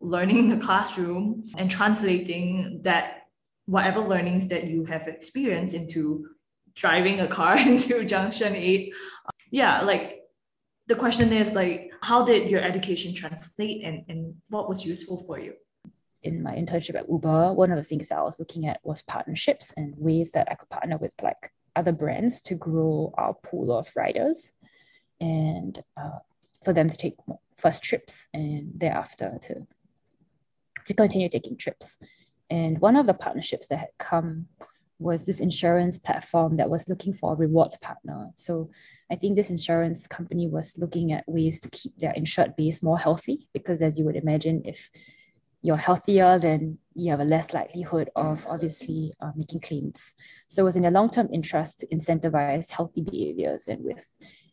learning 0.00 0.38
in 0.38 0.48
the 0.48 0.64
classroom 0.66 1.44
and 1.56 1.70
translating 1.70 2.80
that 2.82 3.28
whatever 3.66 4.00
learnings 4.00 4.48
that 4.48 4.64
you 4.64 4.84
have 4.86 5.06
experienced 5.06 5.74
into 5.74 6.26
driving 6.74 7.20
a 7.20 7.28
car 7.28 7.56
into 7.68 8.04
junction 8.04 8.54
8 8.54 8.92
yeah 9.50 9.82
like 9.82 10.20
the 10.86 10.94
question 10.94 11.32
is 11.32 11.54
like 11.54 11.92
how 12.02 12.24
did 12.24 12.50
your 12.50 12.60
education 12.60 13.14
translate 13.14 13.82
and, 13.84 14.04
and 14.08 14.34
what 14.48 14.68
was 14.68 14.84
useful 14.84 15.24
for 15.26 15.38
you 15.38 15.54
in 16.24 16.42
my 16.42 16.54
internship 16.54 16.96
at 16.96 17.08
Uber, 17.08 17.52
one 17.52 17.70
of 17.70 17.76
the 17.76 17.84
things 17.84 18.08
that 18.08 18.18
I 18.18 18.22
was 18.22 18.38
looking 18.38 18.66
at 18.66 18.80
was 18.82 19.02
partnerships 19.02 19.72
and 19.76 19.94
ways 19.96 20.30
that 20.32 20.48
I 20.50 20.54
could 20.54 20.70
partner 20.70 20.96
with 20.96 21.12
like 21.22 21.52
other 21.76 21.92
brands 21.92 22.40
to 22.42 22.54
grow 22.54 23.12
our 23.18 23.34
pool 23.34 23.76
of 23.76 23.90
riders 23.94 24.52
and 25.20 25.82
uh, 25.96 26.18
for 26.64 26.72
them 26.72 26.88
to 26.88 26.96
take 26.96 27.16
first 27.56 27.82
trips 27.82 28.26
and 28.32 28.72
thereafter 28.74 29.38
to 29.42 29.66
to 30.86 30.94
continue 30.94 31.28
taking 31.28 31.56
trips. 31.56 31.98
And 32.50 32.78
one 32.78 32.96
of 32.96 33.06
the 33.06 33.14
partnerships 33.14 33.68
that 33.68 33.78
had 33.78 33.88
come 33.98 34.48
was 34.98 35.24
this 35.24 35.40
insurance 35.40 35.98
platform 35.98 36.56
that 36.56 36.70
was 36.70 36.88
looking 36.88 37.12
for 37.12 37.32
a 37.32 37.36
rewards 37.36 37.76
partner. 37.78 38.30
So 38.34 38.70
I 39.10 39.16
think 39.16 39.36
this 39.36 39.50
insurance 39.50 40.06
company 40.06 40.48
was 40.48 40.78
looking 40.78 41.12
at 41.12 41.28
ways 41.28 41.60
to 41.60 41.68
keep 41.70 41.98
their 41.98 42.12
insured 42.12 42.56
base 42.56 42.82
more 42.82 42.98
healthy 42.98 43.48
because 43.52 43.82
as 43.82 43.98
you 43.98 44.04
would 44.04 44.16
imagine, 44.16 44.62
if 44.64 44.90
you're 45.62 45.76
healthier, 45.76 46.38
then 46.38 46.78
you 46.94 47.10
have 47.10 47.20
a 47.20 47.24
less 47.24 47.52
likelihood 47.52 48.10
of 48.14 48.46
obviously 48.46 49.14
uh, 49.20 49.32
making 49.34 49.60
claims. 49.60 50.12
So 50.46 50.62
it 50.62 50.64
was 50.64 50.76
in 50.76 50.82
their 50.82 50.90
long-term 50.90 51.28
interest 51.32 51.80
to 51.80 51.86
incentivize 51.88 52.70
healthy 52.70 53.02
behaviors 53.02 53.66
and 53.66 53.82
with, 53.82 54.06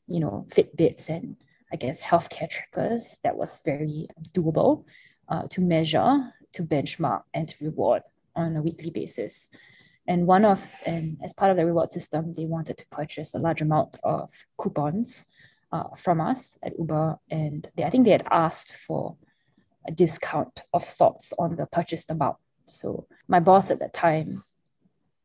you 0.08 0.20
know, 0.20 0.48
Fitbits 0.50 1.10
and 1.10 1.36
I 1.72 1.76
guess 1.76 2.02
healthcare 2.02 2.50
trackers 2.50 3.20
that 3.24 3.36
was 3.36 3.62
very 3.64 4.08
doable 4.34 4.86
uh, 5.30 5.44
to 5.50 5.62
measure, 5.62 6.34
to 6.54 6.64
benchmark, 6.64 7.24
and 7.34 7.48
to 7.48 7.66
reward 7.66 8.04
on 8.36 8.56
a 8.56 8.62
weekly 8.62 8.90
basis. 8.90 9.50
And 10.08 10.26
one 10.28 10.46
of, 10.46 10.66
and 10.86 11.18
as 11.24 11.34
part 11.34 11.52
of 11.52 11.58
the 11.58 11.66
reward 11.66 11.90
system, 11.90 12.34
they 12.34 12.46
wanted 12.46 12.78
to 12.78 12.88
purchase 12.88 13.34
a 13.34 13.40
large 13.40 13.62
amount 13.62 13.98
of 14.04 14.32
coupons 14.58 15.26
uh, 15.72 15.96
from 15.96 16.20
us 16.20 16.58
at 16.64 16.78
Uber, 16.78 17.18
and 17.30 17.70
they, 17.76 17.84
I 17.84 17.90
think 17.90 18.06
they 18.06 18.12
had 18.12 18.28
asked 18.30 18.76
for 18.76 19.16
a 19.88 19.92
discount 19.92 20.64
of 20.74 20.84
sorts 20.84 21.34
on 21.40 21.56
the 21.56 21.66
purchased 21.66 22.12
amount. 22.12 22.38
So 22.66 23.08
my 23.28 23.40
boss 23.40 23.72
at 23.72 23.80
that 23.80 23.94
time 23.94 24.44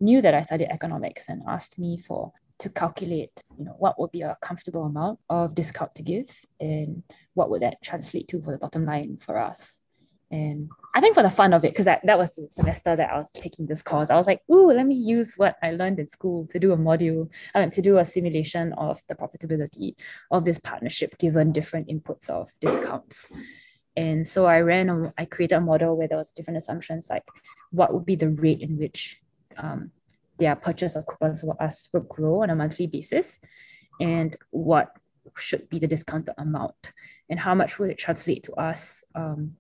knew 0.01 0.21
that 0.23 0.35
I 0.35 0.43
studied 0.43 0.71
economics 0.71 1.29
and 1.29 1.43
asked 1.49 1.79
me 1.79 1.99
for 1.99 2.33
to 2.59 2.71
calculate, 2.71 3.43
you 3.59 3.65
know, 3.65 3.75
what 3.79 3.99
would 3.99 4.11
be 4.11 4.23
a 4.23 4.37
comfortable 4.41 4.85
amount 4.85 5.19
of 5.29 5.55
discount 5.55 5.95
to 5.95 6.03
give 6.03 6.31
and 6.59 7.03
what 7.35 7.51
would 7.51 7.63
that 7.63 7.83
translate 7.83 8.29
to 8.29 8.41
for 8.41 8.53
the 8.53 8.59
bottom 8.59 8.87
line 8.87 9.17
for 9.17 9.39
us. 9.39 9.83
And 10.31 10.69
I 10.95 11.01
think 11.01 11.15
for 11.15 11.23
the 11.23 11.31
fun 11.31 11.53
of 11.53 11.65
it, 11.65 11.73
because 11.73 11.85
that, 11.85 12.19
was 12.19 12.35
the 12.35 12.49
semester 12.51 12.97
that 12.97 13.11
I 13.13 13.19
was 13.19 13.31
taking 13.31 13.67
this 13.67 13.83
course, 13.83 14.11
I 14.11 14.17
was 14.17 14.27
like, 14.27 14.43
ooh, 14.51 14.73
let 14.73 14.87
me 14.87 14.97
use 14.97 15.35
what 15.37 15.57
I 15.63 15.71
learned 15.73 16.01
in 16.01 16.09
school 16.09 16.49
to 16.51 16.59
do 16.59 16.73
a 16.73 16.77
module, 16.77 17.31
I 17.55 17.65
to 17.67 17.83
do 17.83 17.99
a 17.99 18.05
simulation 18.05 18.73
of 18.73 19.01
the 19.09 19.15
profitability 19.15 19.95
of 20.33 20.45
this 20.45 20.59
partnership 20.59 21.17
given 21.19 21.53
different 21.53 21.89
inputs 21.89 22.29
of 22.29 22.53
discounts. 22.61 23.31
And 23.97 24.27
so 24.27 24.47
I 24.47 24.61
ran, 24.61 24.91
a, 24.91 25.13
I 25.17 25.27
created 25.27 25.57
a 25.57 25.61
model 25.61 25.97
where 25.97 26.09
there 26.09 26.19
was 26.19 26.33
different 26.33 26.59
assumptions 26.59 27.07
like 27.09 27.25
what 27.71 27.95
would 27.95 28.05
be 28.05 28.17
the 28.17 28.31
rate 28.31 28.61
in 28.61 28.77
which 28.77 29.21
um, 29.57 29.91
their 30.39 30.57
purchase 30.57 30.97
of 30.97 31.07
coupons 31.07 31.41
for 31.41 31.61
us 31.63 31.89
would 31.93 32.09
grow 32.09 32.43
on 32.43 32.51
a 32.51 32.57
monthly 32.57 32.87
basis, 32.87 33.41
and 34.01 34.37
what 34.51 34.91
should 35.37 35.69
be 35.69 35.79
the 35.79 35.87
discounted 35.87 36.35
amount, 36.37 36.93
and 37.31 37.41
how 37.41 37.55
much 37.55 37.79
would 37.79 37.91
it 37.91 37.99
translate 37.99 38.43
to 38.45 38.53
us 38.55 39.05
um, 39.15 39.57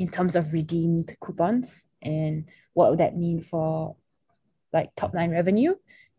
in 0.00 0.08
terms 0.08 0.34
of 0.34 0.52
redeemed 0.52 1.14
coupons, 1.20 1.86
and 2.02 2.46
what 2.72 2.90
would 2.90 3.00
that 3.00 3.16
mean 3.16 3.40
for 3.40 3.94
like 4.72 4.90
top 4.96 5.14
line 5.14 5.30
revenue 5.30 5.74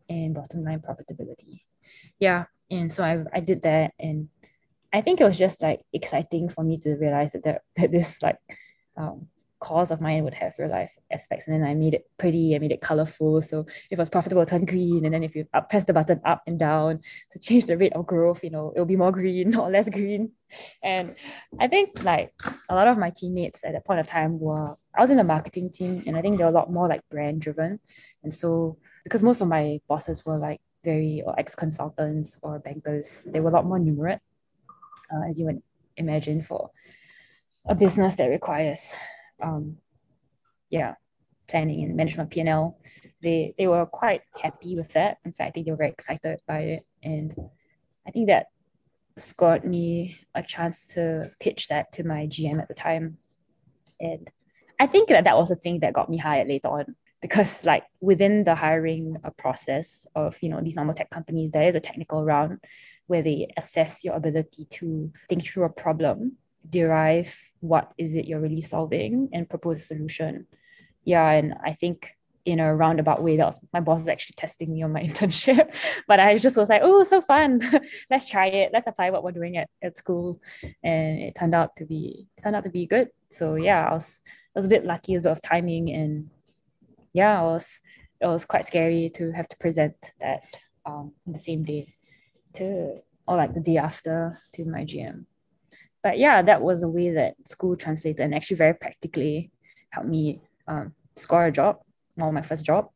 and 0.08 0.34
bottom 0.34 0.64
line 0.64 0.80
profitability. 0.80 1.62
Yeah, 2.18 2.44
and 2.70 2.92
so 2.92 3.02
I, 3.02 3.24
I 3.34 3.40
did 3.40 3.62
that 3.62 3.92
and 3.98 4.28
I 4.92 5.00
think 5.00 5.20
it 5.20 5.24
was 5.24 5.38
just 5.38 5.62
like 5.62 5.80
exciting 5.92 6.48
for 6.48 6.62
me 6.62 6.78
to 6.78 6.96
realize 6.96 7.32
that 7.32 7.44
that, 7.44 7.62
that 7.76 7.90
this 7.90 8.20
like 8.22 8.36
um, 8.96 9.28
course 9.62 9.90
of 9.90 10.00
mine 10.00 10.24
would 10.24 10.34
have 10.34 10.52
real 10.58 10.70
life 10.70 10.92
aspects. 11.10 11.46
And 11.46 11.54
then 11.54 11.68
I 11.68 11.74
made 11.74 11.94
it 11.94 12.04
pretty, 12.18 12.54
I 12.54 12.58
made 12.58 12.72
it 12.72 12.80
colorful. 12.80 13.40
So 13.40 13.60
if 13.60 13.92
it 13.92 13.98
was 13.98 14.10
profitable, 14.10 14.44
turn 14.44 14.64
green. 14.64 15.04
And 15.04 15.14
then 15.14 15.22
if 15.22 15.36
you 15.36 15.46
up, 15.54 15.70
press 15.70 15.84
the 15.84 15.92
button 15.92 16.20
up 16.24 16.42
and 16.46 16.58
down 16.58 17.00
to 17.30 17.38
change 17.38 17.66
the 17.66 17.78
rate 17.78 17.92
of 17.94 18.06
growth, 18.06 18.42
you 18.42 18.50
know, 18.50 18.72
it'll 18.74 18.92
be 18.94 18.96
more 18.96 19.12
green 19.12 19.54
or 19.62 19.70
less 19.70 19.88
green. 19.88 20.32
And 20.82 21.14
I 21.60 21.68
think 21.68 22.02
like 22.02 22.34
a 22.68 22.74
lot 22.74 22.88
of 22.88 22.98
my 22.98 23.10
teammates 23.10 23.64
at 23.64 23.72
that 23.72 23.86
point 23.86 24.00
of 24.00 24.06
time 24.06 24.38
were, 24.38 24.76
I 24.94 25.00
was 25.00 25.10
in 25.10 25.16
the 25.16 25.24
marketing 25.24 25.70
team 25.70 26.02
and 26.06 26.16
I 26.16 26.22
think 26.22 26.36
they 26.36 26.44
were 26.44 26.50
a 26.50 26.60
lot 26.60 26.72
more 26.72 26.88
like 26.88 27.08
brand 27.08 27.40
driven. 27.40 27.78
And 28.22 28.34
so 28.34 28.76
because 29.04 29.22
most 29.22 29.40
of 29.40 29.48
my 29.48 29.80
bosses 29.88 30.26
were 30.26 30.38
like 30.38 30.60
very 30.84 31.22
or 31.24 31.38
ex 31.38 31.54
consultants 31.54 32.36
or 32.42 32.58
bankers, 32.58 33.24
they 33.26 33.40
were 33.40 33.50
a 33.50 33.52
lot 33.52 33.64
more 33.64 33.78
numerate 33.78 34.20
uh, 35.12 35.28
as 35.28 35.38
you 35.38 35.46
would 35.46 35.62
imagine 35.96 36.42
for 36.42 36.70
a 37.66 37.74
business 37.74 38.16
that 38.16 38.26
requires 38.26 38.94
um, 39.42 39.78
yeah 40.70 40.94
planning 41.48 41.84
and 41.84 41.96
management 41.96 42.30
P&L 42.30 42.78
they 43.22 43.54
they 43.56 43.66
were 43.66 43.86
quite 43.86 44.22
happy 44.40 44.76
with 44.76 44.92
that. 44.92 45.18
In 45.24 45.32
fact 45.32 45.48
I 45.48 45.50
think 45.52 45.66
they 45.66 45.72
were 45.72 45.78
very 45.78 45.90
excited 45.90 46.40
by 46.46 46.58
it. 46.58 46.82
And 47.02 47.34
I 48.06 48.10
think 48.10 48.28
that 48.28 48.46
scored 49.16 49.64
me 49.64 50.18
a 50.34 50.42
chance 50.42 50.86
to 50.88 51.30
pitch 51.40 51.68
that 51.68 51.92
to 51.92 52.04
my 52.04 52.26
GM 52.26 52.60
at 52.60 52.68
the 52.68 52.74
time. 52.74 53.18
And 54.00 54.28
I 54.80 54.86
think 54.86 55.08
that 55.08 55.24
that 55.24 55.36
was 55.36 55.50
the 55.50 55.56
thing 55.56 55.80
that 55.80 55.92
got 55.92 56.10
me 56.10 56.18
hired 56.18 56.48
later 56.48 56.68
on. 56.68 56.96
Because 57.20 57.64
like 57.64 57.84
within 58.00 58.42
the 58.42 58.56
hiring 58.56 59.16
process 59.38 60.08
of 60.16 60.36
you 60.42 60.48
know 60.48 60.60
these 60.60 60.74
normal 60.74 60.94
tech 60.94 61.08
companies 61.08 61.52
there 61.52 61.68
is 61.68 61.76
a 61.76 61.80
technical 61.80 62.24
round 62.24 62.58
where 63.06 63.22
they 63.22 63.46
assess 63.56 64.04
your 64.04 64.14
ability 64.14 64.64
to 64.70 65.12
think 65.28 65.46
through 65.46 65.64
a 65.64 65.70
problem 65.70 66.32
derive 66.68 67.52
what 67.60 67.92
is 67.98 68.14
it 68.14 68.26
you're 68.26 68.40
really 68.40 68.60
solving 68.60 69.28
and 69.32 69.48
propose 69.48 69.78
a 69.78 69.80
solution. 69.80 70.46
Yeah 71.04 71.30
and 71.30 71.54
i 71.64 71.72
think 71.72 72.16
in 72.44 72.58
a 72.58 72.74
roundabout 72.74 73.22
way 73.22 73.36
that 73.36 73.46
was 73.46 73.60
my 73.72 73.80
boss 73.80 74.00
was 74.00 74.08
actually 74.08 74.34
testing 74.36 74.72
me 74.72 74.82
on 74.82 74.92
my 74.92 75.02
internship 75.08 75.72
but 76.08 76.18
i 76.18 76.36
just 76.36 76.56
was 76.56 76.68
like 76.68 76.82
oh 76.84 77.04
so 77.04 77.20
fun. 77.20 77.60
Let's 78.10 78.28
try 78.28 78.46
it. 78.46 78.70
Let's 78.72 78.86
apply 78.86 79.10
what 79.10 79.22
we're 79.22 79.32
doing 79.32 79.56
at, 79.56 79.68
at 79.82 79.96
school. 79.96 80.40
And 80.82 81.20
it 81.20 81.34
turned 81.34 81.54
out 81.54 81.76
to 81.76 81.84
be 81.84 82.26
it 82.36 82.42
turned 82.42 82.56
out 82.56 82.64
to 82.64 82.70
be 82.70 82.86
good. 82.86 83.08
So 83.30 83.54
yeah 83.54 83.88
i 83.88 83.92
was 83.92 84.22
I 84.54 84.58
was 84.58 84.66
a 84.66 84.68
bit 84.68 84.84
lucky 84.84 85.14
a 85.14 85.20
bit 85.20 85.32
of 85.32 85.40
timing 85.40 85.90
and 85.90 86.28
yeah, 87.12 87.40
it 87.40 87.44
was 87.44 87.80
it 88.20 88.26
was 88.26 88.44
quite 88.44 88.66
scary 88.66 89.10
to 89.16 89.32
have 89.32 89.48
to 89.48 89.56
present 89.58 89.94
that 90.20 90.44
um 90.86 91.12
the 91.26 91.38
same 91.38 91.64
day 91.64 91.86
to 92.54 92.96
or 93.26 93.36
like 93.36 93.54
the 93.54 93.60
day 93.60 93.76
after 93.76 94.38
to 94.54 94.64
my 94.64 94.84
GM. 94.84 95.26
But 96.02 96.18
yeah, 96.18 96.42
that 96.42 96.62
was 96.62 96.82
a 96.82 96.88
way 96.88 97.10
that 97.10 97.34
school 97.46 97.76
translated 97.76 98.20
and 98.20 98.34
actually 98.34 98.56
very 98.56 98.74
practically 98.74 99.50
helped 99.90 100.08
me 100.08 100.40
um, 100.66 100.94
score 101.16 101.46
a 101.46 101.52
job, 101.52 101.80
well, 102.16 102.32
my 102.32 102.42
first 102.42 102.66
job, 102.66 102.88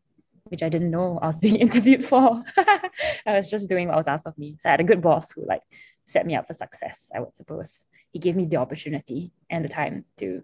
which 0.45 0.63
I 0.63 0.69
didn't 0.69 0.91
know 0.91 1.19
I 1.23 1.29
was 1.29 1.39
being 1.47 1.57
interviewed 1.57 2.05
for. 2.05 2.43
I 2.57 3.37
was 3.37 3.51
just 3.51 3.69
doing 3.69 3.89
what 3.89 3.97
was 3.97 4.09
asked 4.09 4.27
of 4.27 4.37
me. 4.39 4.57
So 4.61 4.69
I 4.69 4.73
had 4.73 4.81
a 4.81 4.85
good 4.85 5.03
boss 5.03 5.33
who 5.33 5.47
like 5.47 5.63
set 6.07 6.27
me 6.27 6.35
up 6.35 6.47
for 6.47 6.55
success, 6.55 7.11
I 7.15 7.21
would 7.21 7.37
suppose. 7.37 7.87
He 8.13 8.19
gave 8.19 8.37
me 8.37 8.47
the 8.47 8.57
opportunity 8.57 9.33
and 9.51 9.65
the 9.65 9.69
time 9.69 10.05
to 10.19 10.43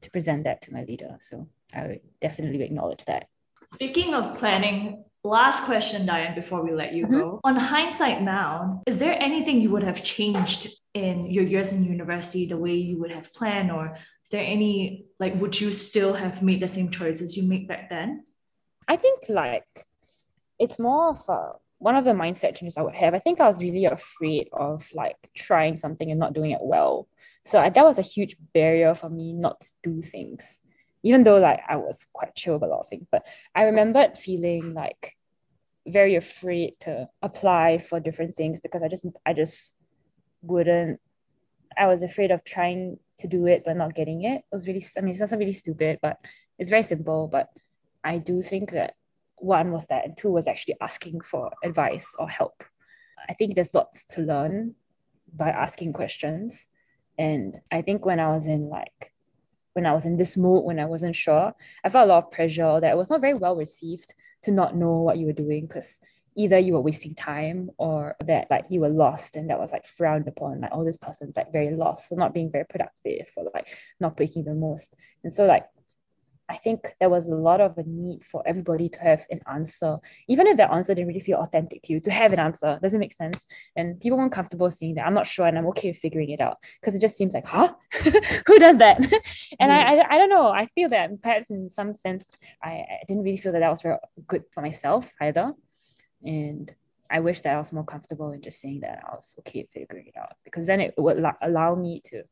to 0.00 0.10
present 0.12 0.44
that 0.44 0.62
to 0.62 0.72
my 0.72 0.84
leader. 0.84 1.16
So 1.18 1.48
I 1.74 1.86
would 1.86 2.00
definitely 2.20 2.62
acknowledge 2.62 3.04
that. 3.06 3.26
Speaking 3.74 4.14
of 4.14 4.38
planning, 4.38 5.04
last 5.24 5.64
question, 5.64 6.06
Diane, 6.06 6.34
before 6.34 6.62
we 6.62 6.72
let 6.72 6.92
you 6.92 7.04
mm-hmm. 7.04 7.18
go. 7.18 7.40
On 7.44 7.56
hindsight 7.56 8.22
now, 8.22 8.82
is 8.86 8.98
there 8.98 9.16
anything 9.20 9.60
you 9.60 9.70
would 9.70 9.82
have 9.82 10.02
changed 10.02 10.68
in 10.94 11.26
your 11.26 11.44
years 11.44 11.72
in 11.72 11.84
university, 11.84 12.46
the 12.46 12.56
way 12.56 12.74
you 12.74 12.98
would 12.98 13.10
have 13.10 13.32
planned, 13.34 13.70
or 13.70 13.96
is 13.96 14.30
there 14.30 14.44
any 14.44 15.06
like 15.18 15.34
would 15.40 15.60
you 15.60 15.70
still 15.72 16.14
have 16.14 16.42
made 16.42 16.60
the 16.60 16.68
same 16.68 16.90
choices 16.90 17.36
you 17.36 17.48
made 17.48 17.68
back 17.68 17.88
then? 17.88 18.24
I 18.86 18.96
think 18.96 19.24
like 19.28 19.66
it's 20.58 20.78
more 20.78 21.10
of 21.10 21.28
a 21.28 21.52
one 21.78 21.94
of 21.94 22.04
the 22.04 22.10
mindset 22.10 22.56
changes 22.56 22.76
I 22.76 22.82
would 22.82 22.96
have. 22.96 23.14
I 23.14 23.20
think 23.20 23.40
I 23.40 23.46
was 23.46 23.62
really 23.62 23.84
afraid 23.84 24.48
of 24.52 24.88
like 24.92 25.16
trying 25.36 25.76
something 25.76 26.10
and 26.10 26.18
not 26.18 26.32
doing 26.32 26.50
it 26.50 26.60
well. 26.60 27.08
So 27.44 27.60
I, 27.60 27.70
that 27.70 27.84
was 27.84 27.98
a 27.98 28.02
huge 28.02 28.36
barrier 28.52 28.94
for 28.94 29.08
me 29.08 29.32
not 29.32 29.60
to 29.60 29.68
do 29.84 30.02
things, 30.02 30.58
even 31.02 31.24
though 31.24 31.38
like 31.38 31.60
I 31.68 31.76
was 31.76 32.06
quite 32.12 32.34
chill 32.34 32.56
about 32.56 32.68
a 32.68 32.72
lot 32.72 32.80
of 32.80 32.88
things. 32.88 33.06
But 33.10 33.26
I 33.54 33.64
remembered 33.64 34.18
feeling 34.18 34.74
like 34.74 35.16
very 35.86 36.16
afraid 36.16 36.74
to 36.80 37.08
apply 37.22 37.78
for 37.78 38.00
different 38.00 38.36
things 38.36 38.60
because 38.60 38.82
I 38.82 38.88
just 38.88 39.06
I 39.24 39.32
just 39.32 39.74
wouldn't. 40.42 41.00
I 41.76 41.86
was 41.86 42.02
afraid 42.02 42.30
of 42.30 42.44
trying 42.44 42.98
to 43.18 43.28
do 43.28 43.46
it 43.46 43.62
but 43.64 43.76
not 43.76 43.94
getting 43.94 44.24
it. 44.24 44.38
It 44.38 44.44
was 44.52 44.66
really 44.66 44.84
I 44.96 45.00
mean 45.00 45.10
it's 45.10 45.20
not 45.20 45.38
really 45.38 45.52
stupid, 45.52 45.98
but 46.02 46.18
it's 46.58 46.70
very 46.70 46.82
simple. 46.82 47.28
But 47.30 47.48
I 48.04 48.18
do 48.18 48.42
think 48.42 48.72
that 48.72 48.94
one 49.40 49.70
was 49.72 49.86
that, 49.86 50.04
and 50.04 50.16
two 50.16 50.30
was 50.30 50.46
actually 50.46 50.76
asking 50.80 51.20
for 51.20 51.50
advice 51.62 52.14
or 52.18 52.28
help. 52.28 52.64
I 53.28 53.34
think 53.34 53.54
there's 53.54 53.74
lots 53.74 54.04
to 54.06 54.22
learn 54.22 54.74
by 55.34 55.50
asking 55.50 55.92
questions. 55.92 56.66
And 57.18 57.60
I 57.70 57.82
think 57.82 58.06
when 58.06 58.20
I 58.20 58.34
was 58.34 58.46
in 58.46 58.68
like, 58.68 59.12
when 59.78 59.86
I 59.86 59.94
was 59.94 60.04
in 60.04 60.16
this 60.16 60.36
mood, 60.36 60.64
when 60.64 60.80
I 60.80 60.86
wasn't 60.86 61.14
sure, 61.14 61.54
I 61.84 61.88
felt 61.88 62.06
a 62.06 62.12
lot 62.12 62.24
of 62.24 62.30
pressure 62.32 62.80
that. 62.80 62.90
It 62.90 62.96
was 62.96 63.10
not 63.10 63.20
very 63.20 63.34
well 63.34 63.54
received 63.54 64.12
to 64.42 64.50
not 64.50 64.74
know 64.74 65.02
what 65.02 65.18
you 65.18 65.26
were 65.26 65.32
doing 65.32 65.66
because 65.66 66.00
either 66.34 66.58
you 66.58 66.72
were 66.72 66.80
wasting 66.80 67.14
time 67.14 67.70
or 67.78 68.16
that 68.26 68.50
like 68.50 68.64
you 68.70 68.80
were 68.80 68.88
lost 68.88 69.36
and 69.36 69.48
that 69.50 69.60
was 69.60 69.70
like 69.70 69.86
frowned 69.86 70.26
upon. 70.26 70.62
Like 70.62 70.72
oh 70.72 70.84
this 70.84 70.96
person's 70.96 71.36
like 71.36 71.52
very 71.52 71.70
lost. 71.70 72.08
So 72.08 72.16
not 72.16 72.34
being 72.34 72.50
very 72.50 72.64
productive 72.64 73.28
or 73.36 73.48
like 73.54 73.68
not 74.00 74.16
breaking 74.16 74.44
the 74.46 74.54
most. 74.54 74.96
And 75.22 75.32
so 75.32 75.46
like 75.46 75.66
I 76.50 76.56
think 76.56 76.94
there 76.98 77.10
was 77.10 77.28
a 77.28 77.34
lot 77.34 77.60
of 77.60 77.76
a 77.76 77.82
need 77.84 78.24
for 78.24 78.42
everybody 78.46 78.88
to 78.88 79.00
have 79.00 79.26
an 79.30 79.40
answer, 79.52 79.98
even 80.28 80.46
if 80.46 80.56
that 80.56 80.70
answer 80.70 80.94
didn't 80.94 81.08
really 81.08 81.20
feel 81.20 81.38
authentic 81.38 81.82
to 81.82 81.92
you, 81.92 82.00
to 82.00 82.10
have 82.10 82.32
an 82.32 82.38
answer. 82.38 82.78
Doesn't 82.80 83.00
make 83.00 83.12
sense. 83.12 83.46
And 83.76 84.00
people 84.00 84.16
weren't 84.16 84.32
comfortable 84.32 84.70
seeing 84.70 84.94
that. 84.94 85.06
I'm 85.06 85.14
not 85.14 85.26
sure, 85.26 85.46
and 85.46 85.58
I'm 85.58 85.66
okay 85.68 85.88
with 85.88 85.98
figuring 85.98 86.30
it 86.30 86.40
out 86.40 86.56
because 86.80 86.94
it 86.94 87.00
just 87.00 87.16
seems 87.16 87.34
like, 87.34 87.46
huh? 87.46 87.74
Who 88.46 88.58
does 88.58 88.78
that? 88.78 88.98
and 89.60 89.70
mm. 89.70 89.86
I, 89.86 89.98
I, 89.98 90.14
I 90.14 90.18
don't 90.18 90.30
know. 90.30 90.48
I 90.48 90.66
feel 90.66 90.88
that 90.88 91.20
perhaps 91.22 91.50
in 91.50 91.68
some 91.68 91.94
sense, 91.94 92.28
I, 92.62 92.70
I 92.70 93.00
didn't 93.06 93.24
really 93.24 93.36
feel 93.36 93.52
that 93.52 93.60
that 93.60 93.70
was 93.70 93.82
very 93.82 93.98
good 94.26 94.44
for 94.50 94.62
myself 94.62 95.12
either. 95.20 95.52
And 96.24 96.74
I 97.10 97.20
wish 97.20 97.42
that 97.42 97.54
I 97.54 97.58
was 97.58 97.72
more 97.72 97.84
comfortable 97.84 98.32
in 98.32 98.40
just 98.40 98.60
saying 98.60 98.80
that 98.80 99.02
I 99.06 99.14
was 99.14 99.34
okay 99.40 99.60
with 99.60 99.70
figuring 99.70 100.06
it 100.08 100.18
out 100.18 100.36
because 100.44 100.66
then 100.66 100.80
it 100.80 100.94
would 100.98 101.22
allow 101.42 101.74
me 101.74 102.00
to 102.06 102.22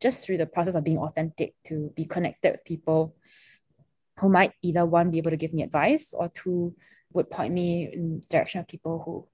just 0.00 0.24
through 0.24 0.38
the 0.38 0.46
process 0.46 0.74
of 0.74 0.84
being 0.84 0.98
authentic 0.98 1.54
to 1.64 1.92
be 1.94 2.04
connected 2.04 2.52
with 2.52 2.64
people 2.64 3.14
who 4.20 4.28
might 4.28 4.52
either 4.62 4.84
one 4.84 5.10
be 5.10 5.18
able 5.18 5.30
to 5.30 5.36
give 5.36 5.52
me 5.52 5.62
advice 5.62 6.14
or 6.16 6.28
two 6.28 6.74
would 7.12 7.30
point 7.30 7.52
me 7.52 7.90
in 7.92 8.20
direction 8.28 8.60
of 8.60 8.68
people 8.68 9.02
who 9.04 9.26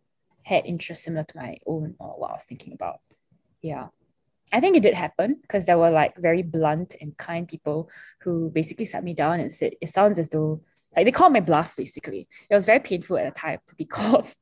had 0.44 0.64
interests 0.64 1.04
similar 1.04 1.24
to 1.24 1.36
my 1.36 1.58
own 1.66 1.94
or 1.98 2.20
what 2.20 2.30
I 2.30 2.34
was 2.34 2.44
thinking 2.44 2.72
about. 2.72 3.00
Yeah. 3.60 3.88
I 4.52 4.60
think 4.60 4.76
it 4.76 4.84
did 4.84 4.94
happen 4.94 5.38
because 5.42 5.66
there 5.66 5.76
were 5.76 5.90
like 5.90 6.16
very 6.16 6.42
blunt 6.42 6.94
and 7.00 7.16
kind 7.16 7.48
people 7.48 7.90
who 8.20 8.50
basically 8.50 8.84
sat 8.84 9.02
me 9.02 9.12
down 9.12 9.40
and 9.40 9.52
said, 9.52 9.72
it 9.80 9.88
sounds 9.88 10.20
as 10.20 10.28
though 10.28 10.62
like 10.94 11.04
they 11.04 11.10
called 11.10 11.32
my 11.32 11.40
bluff 11.40 11.74
basically. 11.74 12.28
It 12.48 12.54
was 12.54 12.64
very 12.64 12.78
painful 12.78 13.18
at 13.18 13.34
the 13.34 13.38
time 13.38 13.58
to 13.66 13.74
be 13.74 13.84
called 13.96 14.32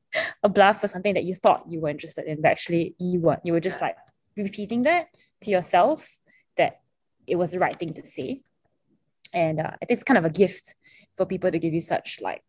a 0.43 0.49
bluff 0.49 0.79
for 0.79 0.87
something 0.87 1.15
that 1.15 1.23
you 1.23 1.33
thought 1.33 1.65
you 1.67 1.81
were 1.81 1.89
interested 1.89 2.25
in, 2.25 2.41
but 2.41 2.51
actually 2.51 2.93
you 2.99 3.19
weren't. 3.19 3.41
You 3.43 3.53
were 3.53 3.59
just 3.59 3.81
like 3.81 3.97
repeating 4.37 4.83
that 4.83 5.07
to 5.41 5.49
yourself 5.49 6.07
that 6.55 6.81
it 7.25 7.35
was 7.35 7.51
the 7.51 7.59
right 7.59 7.75
thing 7.75 7.93
to 7.95 8.05
say 8.05 8.43
and 9.35 9.59
uh, 9.59 9.71
I 9.81 9.85
think 9.85 9.91
it's 9.91 10.03
kind 10.03 10.17
of 10.17 10.25
a 10.25 10.29
gift 10.29 10.73
for 11.13 11.25
people 11.25 11.51
to 11.51 11.59
give 11.59 11.73
you 11.73 11.81
such 11.81 12.19
like 12.21 12.41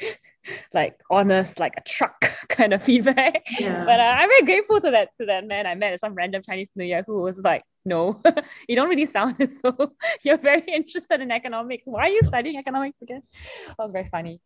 like 0.74 0.94
honest 1.10 1.58
like 1.58 1.74
a 1.76 1.80
truck 1.80 2.30
kind 2.48 2.72
of 2.72 2.82
feedback. 2.82 3.42
Yeah. 3.58 3.84
but 3.84 3.98
uh, 3.98 4.14
i'm 4.18 4.28
very 4.28 4.42
grateful 4.42 4.80
to 4.80 4.90
that 4.92 5.08
to 5.18 5.26
that 5.26 5.46
man. 5.46 5.66
I 5.66 5.74
met 5.74 5.94
at 5.94 6.00
some 6.00 6.14
random 6.14 6.42
chinese 6.42 6.68
new 6.76 6.84
year 6.84 7.02
who 7.06 7.22
was 7.22 7.38
like 7.38 7.62
no 7.84 8.20
you 8.68 8.76
don't 8.76 8.88
really 8.88 9.06
sound 9.06 9.36
as 9.40 9.58
though 9.62 9.92
you're 10.22 10.38
very 10.38 10.62
interested 10.68 11.20
in 11.20 11.30
economics. 11.30 11.84
Why 11.86 12.02
are 12.02 12.08
you 12.08 12.22
studying 12.22 12.58
economics 12.58 13.00
again? 13.02 13.22
That 13.68 13.78
was 13.78 13.92
very 13.92 14.08
funny. 14.08 14.40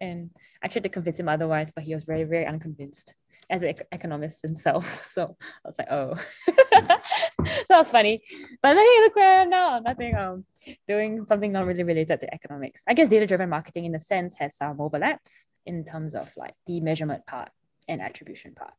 And 0.00 0.30
i 0.62 0.68
tried 0.68 0.82
to 0.82 0.88
convince 0.88 1.18
him 1.20 1.28
otherwise 1.28 1.72
but 1.74 1.84
he 1.84 1.94
was 1.94 2.04
very 2.04 2.24
very 2.24 2.46
unconvinced 2.46 3.14
as 3.50 3.62
an 3.62 3.74
economist 3.90 4.42
himself. 4.42 5.06
So 5.12 5.36
I 5.64 5.68
was 5.68 5.78
like, 5.78 5.90
oh, 5.90 6.14
so 6.46 7.68
that's 7.68 7.90
funny. 7.90 8.22
But 8.62 8.76
hey, 8.76 8.96
look 9.00 9.16
where 9.16 9.40
I 9.40 9.42
am 9.42 9.50
now. 9.50 9.78
Nothing, 9.78 10.16
um, 10.16 10.44
doing 10.88 11.26
something 11.26 11.52
not 11.52 11.66
really 11.66 11.82
related 11.82 12.20
to 12.20 12.34
economics. 12.34 12.82
I 12.88 12.94
guess 12.94 13.08
data 13.08 13.26
driven 13.26 13.50
marketing, 13.50 13.84
in 13.84 13.94
a 13.94 14.00
sense, 14.00 14.36
has 14.38 14.56
some 14.56 14.80
overlaps 14.80 15.46
in 15.66 15.84
terms 15.84 16.14
of 16.14 16.30
like 16.36 16.54
the 16.66 16.80
measurement 16.80 17.26
part 17.26 17.50
and 17.88 18.00
attribution 18.00 18.54
part 18.54 18.74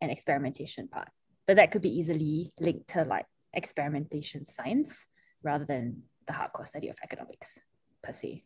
and 0.00 0.10
experimentation 0.10 0.88
part. 0.88 1.08
But 1.46 1.56
that 1.56 1.70
could 1.70 1.82
be 1.82 1.96
easily 1.96 2.50
linked 2.60 2.88
to 2.90 3.04
like 3.04 3.26
experimentation 3.54 4.44
science 4.44 5.06
rather 5.42 5.64
than 5.64 6.02
the 6.26 6.32
hardcore 6.32 6.66
study 6.66 6.88
of 6.88 6.96
economics 7.02 7.58
per 8.02 8.12
se. 8.12 8.44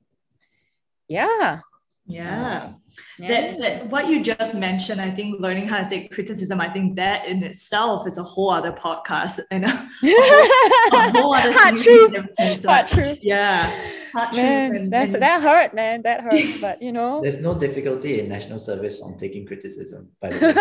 Yeah, 1.09 1.61
yeah. 2.09 2.73
yeah. 3.19 3.29
That, 3.29 3.61
that 3.61 3.91
what 3.91 4.09
you 4.09 4.23
just 4.23 4.55
mentioned, 4.55 4.99
I 5.01 5.11
think 5.11 5.41
learning 5.41 5.67
how 5.69 5.83
to 5.83 5.89
take 5.89 6.11
criticism, 6.11 6.61
I 6.61 6.69
think 6.71 6.97
that 6.97 7.27
in 7.27 7.43
itself 7.43 8.07
is 8.07 8.17
a 8.19 8.23
whole 8.23 8.51
other 8.51 8.73
podcast 8.73 9.41
and 9.51 9.65
a, 9.67 9.69
a 10.03 11.11
whole, 11.11 11.35
other 11.35 11.53
Hard 11.53 11.79
truths. 11.79 12.65
Hard 12.65 12.89
truths. 12.89 13.25
Yeah. 13.25 13.91
Hard 14.13 14.35
man, 14.35 14.75
and, 14.75 14.93
that's, 14.93 15.13
and, 15.13 15.23
that 15.23 15.43
hurt, 15.43 15.75
man. 15.75 16.03
That 16.03 16.23
hurt. 16.23 16.43
But 16.61 16.83
you 16.83 16.93
know. 16.93 17.21
There's 17.23 17.41
no 17.41 17.55
difficulty 17.55 18.21
in 18.21 18.29
national 18.29 18.59
service 18.59 19.01
on 19.03 19.17
taking 19.19 19.47
criticism, 19.47 20.09
by 20.21 20.31
the 20.31 20.39
way. 20.39 20.55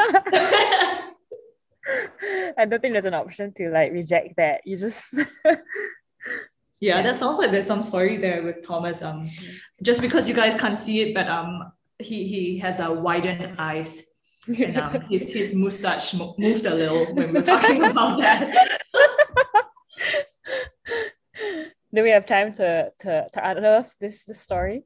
I 2.57 2.65
don't 2.65 2.81
think 2.81 2.93
there's 2.93 3.05
an 3.05 3.13
option 3.13 3.53
to 3.53 3.69
like 3.69 3.93
reject 3.93 4.35
that. 4.35 4.59
You 4.65 4.77
just 4.77 5.15
yeah, 6.79 6.97
yeah, 6.97 7.01
that 7.03 7.15
sounds 7.15 7.39
like 7.39 7.51
there's 7.51 7.65
some 7.65 7.83
story 7.83 8.17
there 8.17 8.43
with 8.43 8.65
Thomas. 8.65 9.01
Um, 9.01 9.29
just 9.81 10.01
because 10.01 10.29
you 10.29 10.35
guys 10.35 10.55
can't 10.55 10.77
see 10.77 11.01
it, 11.01 11.13
but 11.13 11.27
um, 11.27 11.71
he 11.99 12.27
he 12.27 12.59
has 12.59 12.79
a 12.79 12.91
widened 12.91 13.55
eyes, 13.57 14.03
and 14.47 14.77
um, 14.77 15.01
his 15.09 15.33
his 15.33 15.55
mustache 15.55 16.13
moved 16.13 16.65
a 16.65 16.75
little 16.75 17.05
when 17.13 17.33
we 17.33 17.39
are 17.39 17.43
talking 17.43 17.83
about 17.91 18.17
that. 18.19 18.79
Do 21.93 22.03
we 22.03 22.09
have 22.09 22.25
time 22.25 22.53
to 22.55 22.91
to 22.99 23.27
to 23.33 23.49
unearth 23.49 23.95
this 23.99 24.25
this 24.25 24.41
story? 24.41 24.83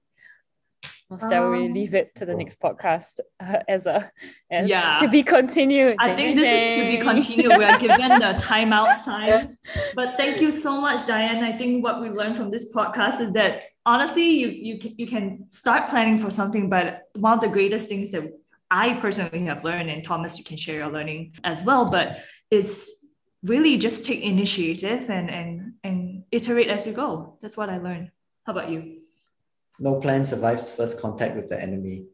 Or 1.12 1.20
shall 1.20 1.48
um, 1.48 1.52
we 1.52 1.68
leave 1.68 1.94
it 1.94 2.16
to 2.16 2.26
the 2.26 2.34
next 2.34 2.58
podcast 2.62 3.20
uh, 3.42 3.58
as 3.68 3.86
a 3.86 4.10
as 4.50 4.70
yeah. 4.70 4.96
to 5.02 5.10
be 5.10 5.24
continued? 5.24 5.98
I 6.00 6.16
think 6.16 6.40
this 6.40 6.48
is 6.48 6.74
to 6.80 6.90
be 6.90 6.98
continued. 7.04 7.58
We 7.58 7.66
are 7.66 7.78
given 7.78 8.20
the 8.20 8.40
timeout 8.42 8.96
sign. 9.08 9.58
But 9.94 10.16
thank 10.16 10.40
you 10.40 10.52
so 10.52 10.80
much, 10.80 11.06
Diane. 11.06 11.44
I 11.44 11.58
think 11.58 11.84
what 11.84 12.00
we 12.00 12.10
learned 12.10 12.38
from 12.38 12.50
this 12.50 12.74
podcast 12.74 13.20
is 13.20 13.34
that 13.34 13.64
honestly, 13.86 14.24
you 14.24 14.48
you 14.48 14.80
can, 14.80 14.96
you 14.98 15.06
can 15.06 15.46
start 15.50 15.90
planning 15.90 16.18
for 16.18 16.32
something, 16.32 16.70
but 16.70 17.10
one 17.16 17.34
of 17.34 17.42
the 17.42 17.50
greatest 17.50 17.90
things 17.90 18.12
that 18.12 18.32
I 18.72 18.94
personally 18.94 19.44
have 19.46 19.66
learned, 19.66 19.90
and 19.90 20.06
Thomas, 20.06 20.38
you 20.38 20.46
can 20.46 20.56
share 20.56 20.78
your 20.78 20.90
learning 20.90 21.34
as 21.44 21.62
well, 21.64 21.92
but 21.92 22.20
is 22.50 22.90
really 23.44 23.78
just 23.78 24.06
take 24.06 24.22
initiative 24.22 25.10
and 25.10 25.30
and 25.30 25.74
and 25.84 26.24
iterate 26.32 26.70
as 26.70 26.88
you 26.88 26.94
go. 26.94 27.38
That's 27.42 27.58
what 27.58 27.70
I 27.70 27.80
learned. 27.80 28.12
How 28.46 28.54
about 28.54 28.70
you? 28.70 29.01
No 29.80 30.00
plan 30.00 30.26
survives 30.26 30.72
first 30.72 31.00
contact 31.00 31.36
with 31.36 31.50
the 31.50 31.62
enemy. 31.62 32.06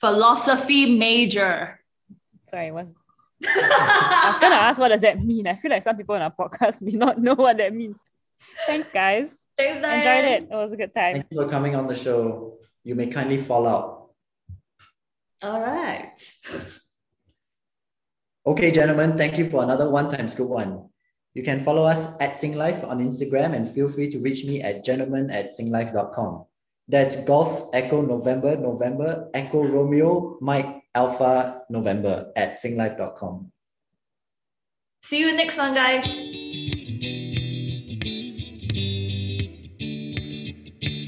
Philosophy 0.00 0.86
major. 0.98 1.80
Sorry, 2.50 2.72
what? 2.72 2.88
I 3.44 4.28
was 4.30 4.38
gonna 4.38 4.56
ask 4.56 4.78
what 4.78 4.88
does 4.88 5.02
that 5.02 5.22
mean. 5.22 5.46
I 5.46 5.54
feel 5.54 5.70
like 5.70 5.82
some 5.82 5.96
people 5.96 6.14
in 6.14 6.22
our 6.22 6.32
podcast 6.32 6.82
may 6.82 6.92
not 6.92 7.18
know 7.18 7.34
what 7.34 7.56
that 7.58 7.74
means. 7.74 7.98
Thanks, 8.66 8.88
guys. 8.92 9.44
Thanks, 9.56 9.80
Diane. 9.80 9.98
Enjoyed 9.98 10.24
it. 10.32 10.42
It 10.52 10.56
was 10.56 10.72
a 10.72 10.76
good 10.76 10.94
time. 10.94 11.14
Thank 11.14 11.26
you 11.30 11.42
for 11.42 11.48
coming 11.48 11.76
on 11.76 11.86
the 11.86 11.94
show. 11.94 12.58
You 12.84 12.94
may 12.94 13.06
kindly 13.06 13.38
fall 13.38 13.66
out. 13.66 14.10
All 15.42 15.60
right. 15.60 16.14
okay, 18.46 18.70
gentlemen, 18.70 19.16
thank 19.16 19.38
you 19.38 19.48
for 19.48 19.62
another 19.62 19.90
one 19.90 20.10
time 20.10 20.28
scoop 20.28 20.48
one. 20.48 20.88
You 21.34 21.42
can 21.42 21.64
follow 21.64 21.84
us 21.84 22.14
at 22.20 22.34
SingLife 22.34 22.86
on 22.86 22.98
Instagram 23.00 23.56
and 23.56 23.72
feel 23.72 23.88
free 23.88 24.10
to 24.10 24.18
reach 24.18 24.44
me 24.44 24.60
at 24.62 24.84
gentleman 24.84 25.30
at 25.30 25.48
singlife.com. 25.48 26.44
That's 26.88 27.24
Golf 27.24 27.70
Echo 27.72 28.02
November 28.02 28.56
November 28.56 29.30
Echo 29.34 29.64
Romeo 29.64 30.38
Mike 30.40 30.82
Alpha 30.94 31.62
November 31.70 32.32
at 32.36 32.60
singlife.com. 32.60 33.52
See 35.02 35.20
you 35.20 35.34
next 35.34 35.58
one, 35.58 35.74
guys. 35.74 36.31